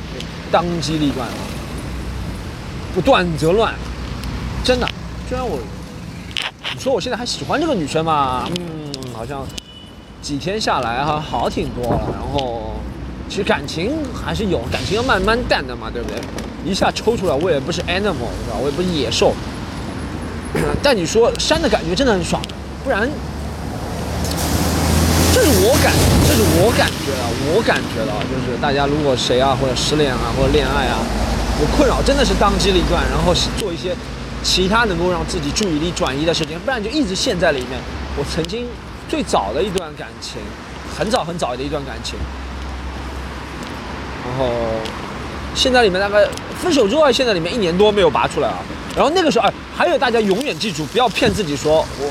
[0.52, 1.34] 当机立断啊，
[2.94, 3.74] 不断则乱，
[4.62, 4.86] 真的。
[5.28, 5.58] 虽然我，
[6.72, 8.48] 你说我现在还喜欢这个女生嘛？
[8.60, 9.44] 嗯，好像
[10.22, 12.00] 几天下来哈，好挺多了。
[12.12, 12.74] 然后
[13.28, 16.16] 其实感情还是有，感情要慢慢淡的嘛，对不对？
[16.64, 18.56] 一下抽出来，我也不是 animal，是吧？
[18.60, 19.34] 我也不是野兽。
[20.80, 22.40] 但你说删的感觉真的很爽，
[22.84, 23.02] 不然，
[25.34, 25.92] 这是我感，
[26.28, 30.98] 这是我感觉啊，我感觉到就是大家如果谁啊或者失恋啊或者恋爱啊
[31.60, 33.90] 有困扰，真的是当机立断，然后做一些
[34.46, 37.80] 其他能够让自己注意力转移的事情，不然就一直陷在里面。
[38.16, 38.68] 我曾经
[39.08, 40.40] 最早的一段感情，
[40.96, 42.16] 很早很早的一段感情，
[44.24, 44.48] 然后
[45.52, 46.24] 现在里面大概
[46.62, 48.58] 分手之后，现在里面一年多没有拔出来啊。
[48.94, 52.10] 然后那个时候，哎，还有大家永远记住，不要骗自己说我，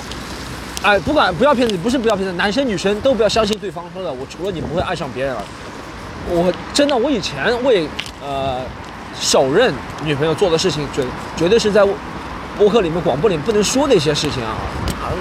[0.83, 5.43] 哎，不管不要骗自己，不是不要骗，男生女生都不要相信对方说的，我除了你不会爱上别人了。
[6.29, 7.87] 我真的，我以前为
[8.21, 8.59] 呃
[9.19, 9.73] 首任
[10.03, 11.01] 女朋友做的事情，绝
[11.37, 11.81] 绝对是在
[12.57, 14.55] 播客里面、广播里面不能说的一些事情啊。
[15.03, 15.11] 啊，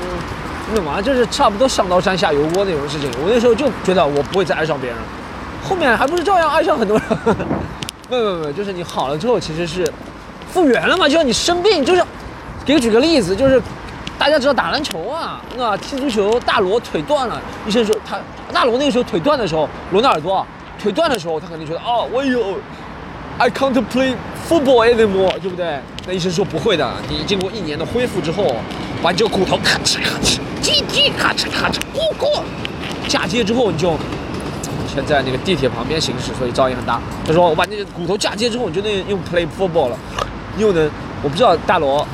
[0.74, 3.10] 那嘛，就是差不多上刀山下油锅那种事情。
[3.22, 4.98] 我那时候就觉得我不会再爱上别人，
[5.62, 7.18] 后面还不是照样爱上很多人。
[8.08, 9.90] 不不不，就是你好了之后，其实是
[10.50, 12.02] 复原了嘛，就像你生病，就是
[12.64, 13.60] 给我举个例子，就是
[14.18, 18.18] 大家知道打篮球啊，那踢足球，大罗腿断了，医生说他
[18.52, 20.46] 大罗那个时候腿断的时候，罗纳尔多
[20.80, 22.56] 腿断的时候，他肯定觉得哦，我有
[23.38, 24.14] I can't play
[24.48, 25.80] football anymore，对不对？
[26.06, 28.54] 那医生说不会的，你经过一年的恢复之后，
[29.02, 32.42] 把你这个骨头咔哧咔哧，叽叽咔哧咔哧，咕咕，
[33.08, 33.94] 嫁接之后你就。
[34.86, 37.00] 现在那个地铁旁边行驶，所以噪音很大。
[37.26, 39.98] 他说我把那个骨头嫁接之后，你就能用 play football 了，
[40.56, 40.88] 又能
[41.20, 42.06] 我不知道大罗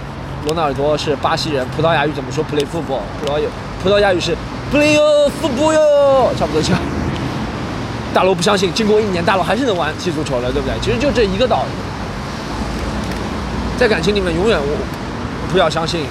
[0.46, 3.02] 罗纳尔多是巴西人，葡萄牙语怎么说 play football？
[3.20, 3.46] 葡萄牙
[3.82, 4.34] 葡萄牙语是
[4.72, 4.96] play
[5.42, 6.80] football，差不多这样。
[8.12, 10.74] 大罗不相信，经过一年，大罗还是能玩踢足球了，对不对？
[10.80, 11.70] 其实就这一个道理。
[13.78, 16.04] 在感情里面，永远我不要相信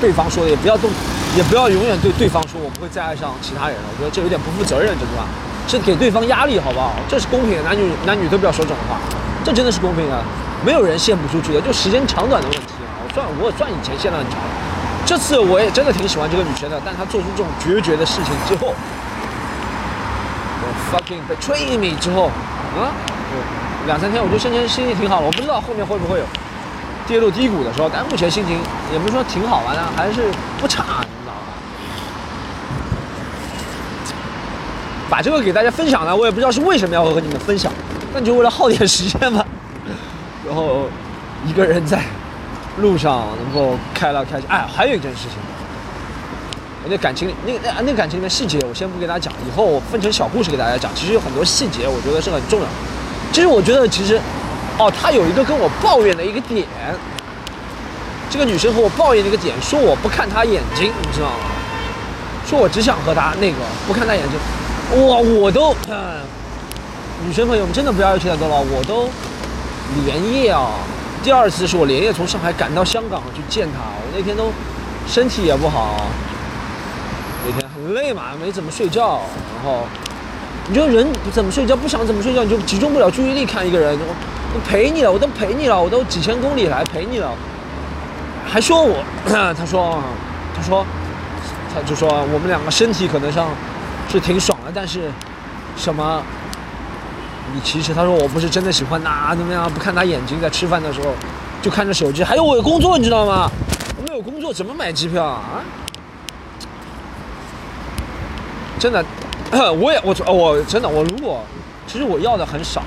[0.00, 0.90] 对方说的，也不要动，
[1.36, 3.84] 也不要永远对对方说我不会再爱上其他人了。
[3.90, 5.28] 我觉得这有点不负责任，知道吧？
[5.66, 6.92] 是给对方压力，好不好？
[7.08, 8.96] 这是公平的，男女男女都不要说这种话。
[9.44, 10.22] 这真的是公平的，
[10.64, 13.00] 没有人献不出去的，就时间长短的问题啊。
[13.00, 14.38] 我算我算以前献的很长，
[15.04, 18.72] 这次我也真的挺喜欢这个女生的，但她做出这种决绝的事情之后，
[20.92, 22.92] fucking betray me 之后，啊，
[23.30, 26.24] 我两三天我就瞬间心情挺好了，我不知道后面会不会有
[27.06, 28.58] 跌入低谷的时候，但目前心情
[28.92, 30.30] 也不是说挺好玩的，还是
[30.60, 31.40] 不差，你知道吧？
[35.10, 37.72] 把这个给大家分享呢，我也不知道是为什么要和你们分享，
[38.12, 39.44] 那你就为了耗点时间吧。
[40.46, 40.86] 然后
[41.46, 42.02] 一个人在
[42.78, 45.38] 路上能够开了开心，哎，还有一件事情，
[46.88, 50.90] 那感情那个那那感情里面细节我先不给大家讲，以后我分成小故事给大家讲。
[50.94, 52.66] 其实有很多细节，我觉得是很重要。
[53.32, 54.18] 其实我觉得其实，
[54.78, 56.66] 哦，他有一个跟我抱怨的一个点，
[58.30, 61.36] 这个女生和我抱怨的一个点，说我不看她眼睛，你知道吗？
[62.46, 65.06] 说我只想和她那个不看她眼睛。
[65.06, 65.74] 哇，我都，
[67.26, 69.10] 女生朋友们真的不要求太多了，我都
[70.04, 70.70] 连夜啊，
[71.22, 74.50] 第二次是我连夜从上海赶到香港去见她，我那天都
[75.06, 76.00] 身体也不好，
[77.88, 79.20] 累嘛，没怎么睡觉，
[79.56, 79.82] 然后
[80.68, 84.14] 你就人怎么睡觉，不想怎么睡觉，你就集中不了注意力看一个人，我
[84.54, 87.30] 我陪你了，我都陪你了，我都几千公里来陪你了，
[88.46, 90.02] 还说我， 他说，
[90.54, 90.84] 他说，
[91.74, 93.48] 他就说我们两个身体可能上。
[94.10, 95.10] 是挺爽的，但是
[95.76, 96.22] 什么？
[97.52, 99.70] 你其实他说我不是真的喜欢他，怎么样？
[99.70, 101.08] 不看他眼睛，在吃饭的时候
[101.60, 102.24] 就看着手机。
[102.24, 103.50] 还有我有工作，你知道吗？
[103.98, 105.60] 我没有工作怎么买机票啊？
[108.80, 109.04] 真的，
[109.74, 111.42] 我也我我真的我如果
[111.86, 112.82] 其实我要的很少，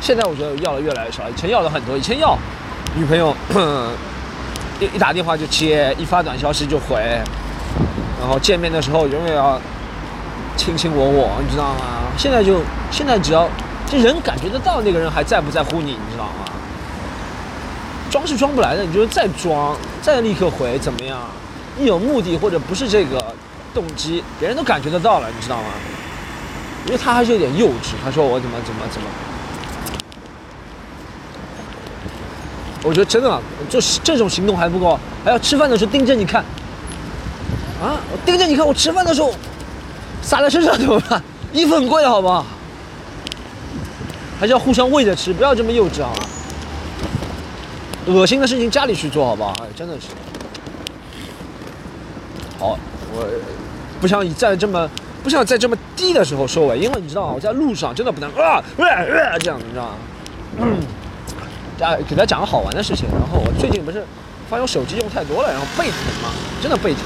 [0.00, 1.28] 现在我觉得要的越来越少。
[1.28, 2.36] 以前要的很多，以前要
[2.96, 3.34] 女朋友
[4.80, 6.96] 一一打电话就接，一发短消息就回，
[8.20, 9.60] 然后见面的时候永远要。
[10.54, 11.80] 卿卿我我，你知道吗？
[12.18, 12.60] 现在就
[12.90, 13.48] 现在，只要
[13.86, 16.44] 这人感觉得到那个人还在不在乎你，你知道吗？
[18.10, 21.18] 装是装不来的，你就是再装，再立刻回，怎么样？
[21.80, 23.34] 一有目的或者不是这个
[23.74, 25.68] 动机，别人都感觉得到了，你知道吗？
[26.86, 27.94] 因为他还是有点幼稚。
[28.04, 29.08] 他说我怎么怎么怎么？
[32.82, 36.44] 我觉得真的，就是这种行动还不够，还要吃饭的时候盯着你看。
[37.82, 39.34] 啊，我盯着你看，我吃饭的时候。
[40.24, 41.20] 撒在身上怎么办？
[41.52, 42.46] 衣服很贵的好不好？
[44.38, 46.12] 还是要互相喂着吃，不要这么幼稚啊！
[48.06, 49.52] 恶心的事情家里去做好不好？
[49.64, 50.06] 哎，真的是。
[52.56, 52.78] 好，
[53.12, 53.26] 我
[54.02, 54.90] 不想以在这么
[55.22, 59.94] 不想在这么低的时候收尾，因为你知道我在路上真的不能啊啊啊这样，你知道吗？
[60.58, 60.76] 嗯。
[61.78, 64.04] 家给他讲个好玩的事情，然后我最近不是
[64.50, 66.28] 发现我手机用太多了，然后背疼嘛，
[66.60, 67.02] 真的背疼，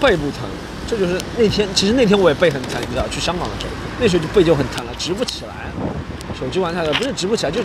[0.00, 0.48] 背不疼。
[0.86, 5.52] 这就是那天，其实那天我也背很疼，你知道，去香港的时候，那时候就背就很疼了，直不起来。
[6.38, 7.60] 手机玩太多，不是直不起来，就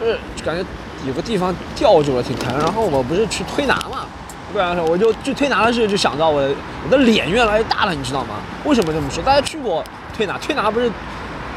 [0.00, 0.64] 就是感觉
[1.06, 2.56] 有个地方吊住了，挺疼。
[2.58, 4.06] 然后我不是去推拿嘛，
[4.52, 6.40] 不然我就去推拿的时候就想到我
[6.84, 8.36] 我的脸越来越大了，你知道吗？
[8.64, 9.22] 为什么这么说？
[9.22, 9.84] 大家去过
[10.16, 10.90] 推拿，推拿不是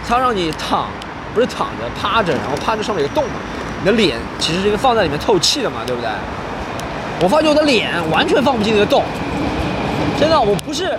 [0.08, 0.88] 他让你躺，
[1.34, 3.36] 不是躺着，趴着，然后趴着上面有个洞嘛，
[3.80, 6.10] 你的脸其实是一个放在里面透气的嘛，对不对？
[7.22, 9.04] 我发觉我的脸完全放不进那个洞。
[10.20, 10.98] 真的，我不是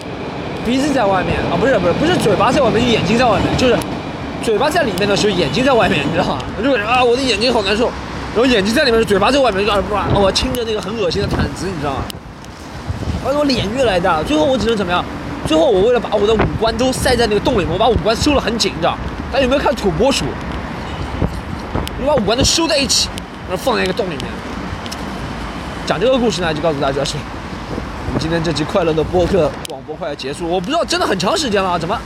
[0.64, 3.76] 鼻子在外面啊，不是不是不是嘴巴在外面，眼睛在外面，就是
[4.42, 6.38] 嘴巴在里面的时候，眼睛在外面，你知道吗？
[6.62, 7.90] 就感觉啊，我的眼睛好难受，
[8.34, 12.02] 然后眼睛在里面，嘴巴在外面，就啊，我亲着那个很恶心的毯子，你知道吗？
[13.26, 15.04] 而且我脸越来越大，最后我只能怎么样？
[15.46, 18.96] 最后我为了把我的五官都塞在那个洞里面，我把五官收了很紧，你知道？
[19.30, 20.24] 大家有没有看土拨鼠？
[22.00, 23.08] 你把五官都收在一起，
[23.48, 24.24] 然后放在一个洞里面。
[25.86, 27.16] 讲这个故事呢，就告诉大家是。
[28.18, 31.98] 今天这集快乐的播客广播快要结束，我不知道真的很长时间了，怎么？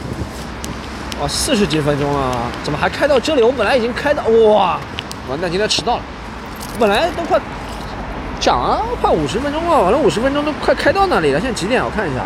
[1.20, 3.42] 哇，四十几分钟了，怎么还开到这里？
[3.42, 4.80] 我本来已经开到哇，
[5.28, 6.02] 完蛋，今天迟到了。
[6.78, 7.40] 本来都快
[8.38, 11.40] 讲了快五十分钟了，完了五十分钟都快开到那里了。
[11.40, 11.82] 现在几点？
[11.84, 12.20] 我看一下。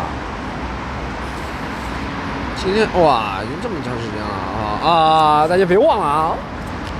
[2.63, 5.47] 今天哇，已经这么长时间了啊啊！
[5.47, 6.31] 大家别忘了啊，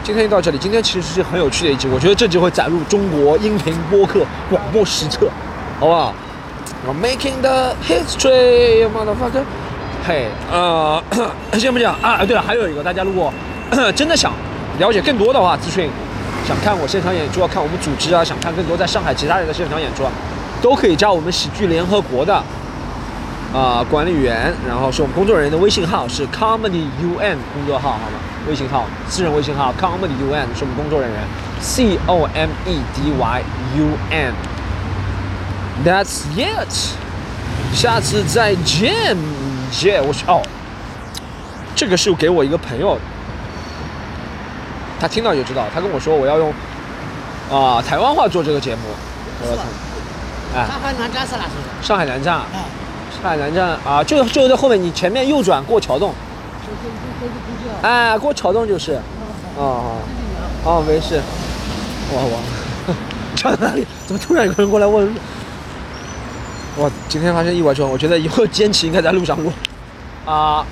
[0.03, 0.57] 今天就到这里。
[0.57, 5.27] 今天其实是很有趣的一集，我觉得这集会载入中国音频播客广播史册，
[5.79, 6.15] 好不好
[6.99, 9.43] ？Making the history, motherfucker！
[10.07, 11.03] 嘿，呃，
[11.59, 12.25] 先不讲啊。
[12.25, 13.31] 对了，还有一个，大家如果
[13.95, 14.33] 真的想
[14.79, 15.91] 了解更多的话，资讯，
[16.51, 20.11] 想看我现场演出啊，看我们组织啊，想看更多在上海其他人的现场演出啊，
[20.61, 22.43] 都可以加我们喜剧联合国的
[23.53, 28.19] 啊管理员，然后是我们工作人员的微信号是 Comedy UN 工作号，好吗？
[28.49, 31.21] 微信号，私人微信号 Comedy UN 是我们工作人员
[31.61, 33.41] ，C O M E D Y
[33.77, 34.33] U N。
[35.85, 36.73] That's it，
[37.73, 39.15] 下次再见，
[39.71, 40.41] 姐，我去哦，
[41.73, 42.99] 这个是给我一个朋友
[45.01, 46.53] 他听到就知道，他跟我说我要用
[47.51, 48.81] 啊、台湾话做这个节目。
[49.41, 49.57] 我说
[50.55, 51.87] 哎，上海南站是哪是？
[51.87, 52.63] 上海南站，哎，
[53.21, 56.13] 上海南站啊，就就在后面，你前面右转过桥洞，
[57.81, 58.93] 哎，过桥洞就是。
[59.57, 59.97] 哦哦
[60.63, 61.19] 哦，没事。
[62.13, 62.93] 哇哇，
[63.35, 63.85] 站哪里？
[64.05, 65.07] 怎么突然有个人过来问？
[66.77, 69.51] 哇，今天发生意外之后，我觉得以后坚持应该在路上录。
[70.25, 70.63] 啊，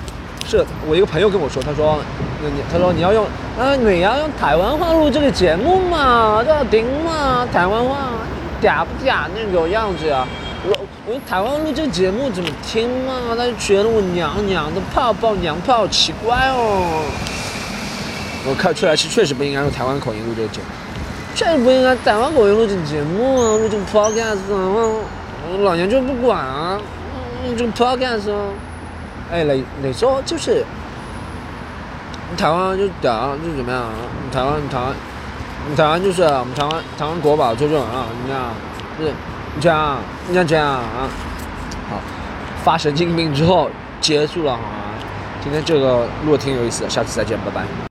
[0.46, 1.98] 是我一个朋友跟我说，他说，
[2.42, 3.26] 那你他说你要用
[3.60, 8.12] 啊，你要用台湾话录这个节目嘛，这要听嘛，台湾话
[8.62, 10.26] 嗲不嗲那种样子啊。
[10.64, 10.74] 我
[11.06, 13.36] 我用台湾录这个节目怎么听嘛？
[13.36, 17.04] 他就觉得我娘娘的泡泡娘炮好奇怪哦。
[18.48, 20.66] 我看出来是确实不应该用台湾口音录这个节目，
[21.34, 24.56] 确实不应该台湾口音录这个节目啊，录这个 podcast 啊，
[25.52, 26.80] 我老娘就不管啊，
[27.44, 28.38] 嗯，这个 podcast 啊，
[29.30, 29.52] 哎，哪
[29.82, 30.79] 哪说就是，你
[32.36, 33.92] 台湾就屌，就怎么样啊？
[34.32, 34.94] 台湾，台湾，
[35.76, 38.44] 台湾就是我们台湾台湾国宝就这种啊，你这样，
[38.98, 39.12] 就是
[39.56, 41.08] 你这样，你像这样啊？
[41.90, 41.98] 好，
[42.62, 43.68] 发神经病之后
[44.00, 44.60] 结束了啊，
[45.42, 47.88] 今天这个录挺有意思的，下次再见，拜拜。